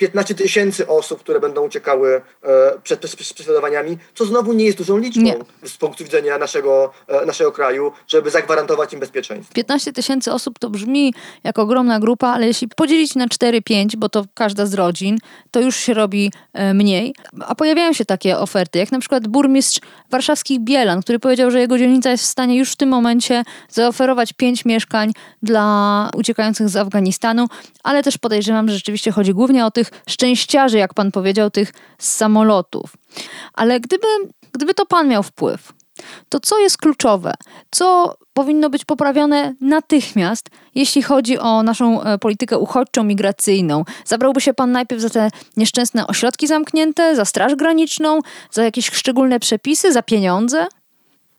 15 0.04 0.36
tysięcy 0.36 0.88
osób, 0.88 1.20
które 1.20 1.40
będą 1.40 1.66
uciekały 1.66 2.22
e, 2.44 2.72
przed 2.84 3.00
prześladowaniami, 3.16 3.98
co 4.16 4.26
znowu 4.26 4.54
nie 4.54 4.66
jest 4.66 4.78
dużą 4.78 4.98
liczbą 4.98 5.22
Nie. 5.22 5.36
z 5.64 5.78
punktu 5.78 6.04
widzenia 6.04 6.38
naszego, 6.38 6.92
e, 7.08 7.26
naszego 7.26 7.52
kraju, 7.52 7.92
żeby 8.08 8.30
zagwarantować 8.30 8.94
im 8.94 9.00
bezpieczeństwo. 9.00 9.54
15 9.54 9.94
tysięcy 9.94 10.32
osób 10.32 10.60
to 10.60 10.70
brzmi 10.70 11.14
jak 11.44 11.60
ogromna 11.60 12.00
grupa, 12.00 12.28
ale 12.28 12.48
jeśli 12.48 12.68
podzielić 12.68 13.16
na 13.16 13.28
4-5, 13.28 13.96
bo 13.98 14.10
to 14.10 14.26
każda 14.34 14.66
z 14.66 14.74
rodzin, 14.74 15.18
to 15.52 15.62
już 15.62 15.76
się 15.76 15.94
robi 15.94 16.32
e, 16.54 16.74
mniej. 16.74 17.16
A 17.48 17.56
pojawiają 17.56 17.94
się 17.94 18.06
takie 18.06 18.38
oferty, 18.38 18.80
jak 18.80 18.92
na 18.92 19.00
przykład 19.00 19.28
burmistrz 19.28 19.80
warszawskich 20.10 20.60
Bielan, 20.60 21.02
który 21.02 21.20
powiedział, 21.20 21.52
że 21.52 21.60
jego 21.60 21.78
dzielnica 21.78 22.12
jest 22.12 22.24
w 22.24 22.28
stanie 22.28 22.58
już 22.58 22.72
w 22.72 22.76
tym 22.76 22.90
momencie 22.90 23.44
zaoferować 23.70 24.34
5 24.34 24.66
mieszkań 24.66 25.12
dla 25.44 26.10
uciekających 26.16 26.70
z 26.70 26.76
Afganistanu, 26.76 27.48
ale 27.84 28.04
też 28.04 28.18
podejrzewam, 28.18 28.70
że 28.70 28.76
rzeczywiście 28.76 29.12
chodzi 29.12 29.34
głównie 29.34 29.66
o 29.66 29.72
tych 29.72 29.92
szczęściarzy, 30.10 30.78
jak 30.78 30.94
pan 30.94 31.12
powiedział, 31.12 31.52
tych 31.52 31.74
z 32.00 32.16
samolotów. 32.16 32.94
Ale 33.54 33.80
gdyby, 33.80 34.08
gdyby 34.52 34.74
to 34.74 34.86
pan 34.86 35.08
miał 35.08 35.24
wpływ, 35.24 35.74
to 36.30 36.40
co 36.40 36.60
jest 36.60 36.78
kluczowe? 36.78 37.34
Co 37.72 38.16
powinno 38.34 38.70
być 38.70 38.86
poprawione 38.86 39.54
natychmiast, 39.62 40.50
jeśli 40.76 41.02
chodzi 41.02 41.40
o 41.40 41.64
naszą 41.64 42.04
e, 42.04 42.18
politykę 42.18 42.58
uchodźczą, 42.58 43.04
migracyjną? 43.04 43.84
Zabrałby 44.06 44.42
się 44.42 44.54
pan 44.54 44.72
najpierw 44.72 45.02
za 45.02 45.10
te 45.10 45.30
nieszczęsne 45.58 46.08
ośrodki 46.08 46.48
zamknięte, 46.48 47.16
za 47.16 47.26
Straż 47.26 47.56
Graniczną, 47.56 48.20
za 48.52 48.64
jakieś 48.64 48.92
szczególne 48.92 49.40
przepisy, 49.40 49.94
za 49.94 50.02
pieniądze? 50.02 50.68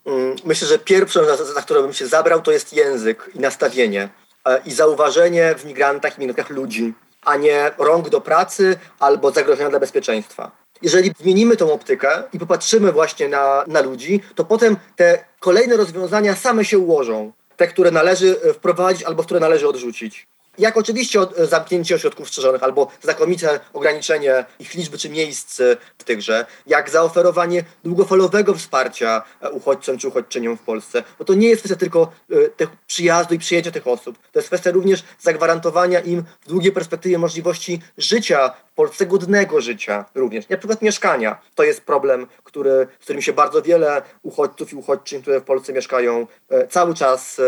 Mm, 0.07 0.37
Myślę, 0.45 0.69
że 0.69 0.79
pierwszą, 0.79 1.25
za, 1.25 1.45
za 1.45 1.63
którą 1.63 1.83
bym 1.83 1.93
się 1.93 2.07
zabrał, 2.07 2.43
to 2.43 2.53
jest 2.53 2.73
język 2.73 3.31
i 3.35 3.39
nastawienie. 3.39 4.09
E, 4.47 4.61
I 4.67 4.71
zauważenie 4.73 5.55
w 5.59 5.65
migrantach 5.65 6.19
i 6.19 6.21
migrantach 6.21 6.51
ludzi, 6.51 6.95
a 7.25 7.37
nie 7.37 7.71
rąk 7.79 8.09
do 8.09 8.21
pracy 8.21 8.77
albo 8.99 9.31
zagrożenia 9.31 9.71
dla 9.71 9.81
bezpieczeństwa. 9.81 10.51
Jeżeli 10.83 11.13
zmienimy 11.21 11.57
tą 11.57 11.73
optykę 11.73 12.23
i 12.33 12.39
popatrzymy 12.39 12.93
właśnie 12.93 13.29
na, 13.29 13.65
na 13.67 13.81
ludzi, 13.81 14.21
to 14.35 14.45
potem 14.45 14.77
te 14.97 15.25
kolejne 15.41 15.77
rozwiązania 15.77 16.37
same 16.37 16.65
się 16.65 16.79
ułożą. 16.79 17.33
Te, 17.57 17.67
które 17.67 17.91
należy 17.91 18.35
wprowadzić 18.55 19.03
albo 19.03 19.23
które 19.23 19.41
należy 19.41 19.69
odrzucić. 19.69 20.27
Jak 20.59 20.77
oczywiście 20.77 21.21
e, 21.21 21.47
zamknięcie 21.47 21.95
ośrodków 21.95 22.29
strzeżonych 22.29 22.63
albo 22.63 22.89
znakomite 23.03 23.61
ograniczenie 23.73 24.45
ich 24.59 24.75
liczby 24.75 24.99
czy 24.99 25.11
miejsc 25.11 25.61
e, 25.61 25.77
w 25.99 26.05
tychże, 26.05 26.47
jak 26.67 26.91
zaoferowanie 26.91 27.65
długofalowego 27.85 28.55
wsparcia 28.55 29.23
e, 29.41 29.51
uchodźcom 29.51 29.99
czy 29.99 30.09
uchodźczyniom 30.09 30.57
w 30.57 30.63
Polsce. 30.63 31.03
Bo 31.19 31.25
to 31.25 31.35
nie 31.35 31.49
jest 31.49 31.63
kwestia 31.63 31.79
tylko 31.79 32.13
tych 32.57 32.69
przyjazdu 32.87 33.35
i 33.35 33.39
przyjęcia 33.39 33.71
tych 33.71 33.87
osób. 33.87 34.19
To 34.33 34.39
jest 34.39 34.49
kwestia 34.49 34.71
również 34.71 35.05
zagwarantowania 35.21 36.01
im 36.01 36.25
w 36.41 36.49
długiej 36.49 36.73
perspektywie 36.73 37.19
możliwości 37.19 37.81
życia 37.99 38.55
w 38.67 38.73
Polsce, 38.73 39.07
godnego 39.07 39.61
życia 39.61 40.05
również. 40.15 40.49
Na 40.49 40.57
przykład 40.57 40.83
mieszkania. 40.83 41.39
To 41.55 41.63
jest 41.63 41.81
problem, 41.81 42.27
który, 42.45 42.87
z 43.01 43.05
którym 43.05 43.23
się 43.23 43.33
bardzo 43.33 43.63
wiele 43.63 44.03
uchodźców 44.23 44.73
i 44.73 44.77
uchodźczyń, 44.77 45.23
które 45.23 45.41
w 45.41 45.45
Polsce 45.45 45.73
mieszkają, 45.73 46.27
cały 46.71 46.95
czas 46.95 47.41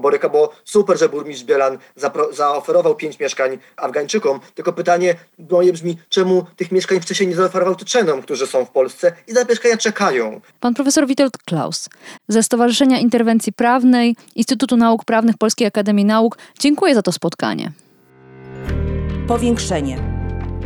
boryka, 0.00 0.28
bo 0.28 0.52
super, 0.64 0.98
że 0.98 1.08
burmistrz 1.08 1.44
Bielan 1.44 1.78
zapro, 1.96 2.32
zaoferował 2.52 2.94
pięć 2.94 3.20
mieszkań 3.20 3.58
Afgańczykom, 3.76 4.40
tylko 4.54 4.72
pytanie 4.72 5.14
moje 5.50 5.72
brzmi, 5.72 5.98
czemu 6.08 6.46
tych 6.56 6.72
mieszkań 6.72 7.00
wcześniej 7.00 7.28
nie 7.28 7.34
zaoferował 7.34 7.74
Czeczenom, 7.74 8.22
którzy 8.22 8.46
są 8.46 8.64
w 8.64 8.70
Polsce 8.70 9.12
i 9.28 9.32
za 9.32 9.44
mieszkania 9.44 9.76
czekają. 9.76 10.40
Pan 10.60 10.74
profesor 10.74 11.06
Witold 11.06 11.38
Klaus 11.38 11.88
ze 12.28 12.42
Stowarzyszenia 12.42 12.98
Interwencji 12.98 13.52
Prawnej 13.52 14.16
Instytutu 14.34 14.76
Nauk 14.76 15.04
Prawnych 15.04 15.38
Polskiej 15.38 15.66
Akademii 15.66 16.04
Nauk. 16.04 16.38
Dziękuję 16.58 16.94
za 16.94 17.02
to 17.02 17.12
spotkanie. 17.12 17.72
Powiększenie. 19.28 19.98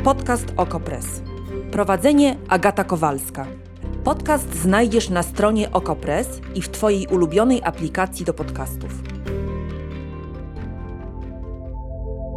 Podcast 0.04 0.46
Okopres. 0.56 1.06
Prowadzenie 1.72 2.36
Agata 2.48 2.84
Kowalska. 2.84 3.46
Podcast 4.04 4.54
znajdziesz 4.54 5.08
na 5.08 5.22
stronie 5.22 5.72
Okopres 5.72 6.26
i 6.54 6.62
w 6.62 6.68
Twojej 6.68 7.06
ulubionej 7.06 7.60
aplikacji 7.64 8.24
do 8.24 8.34
podcastów. 8.34 9.15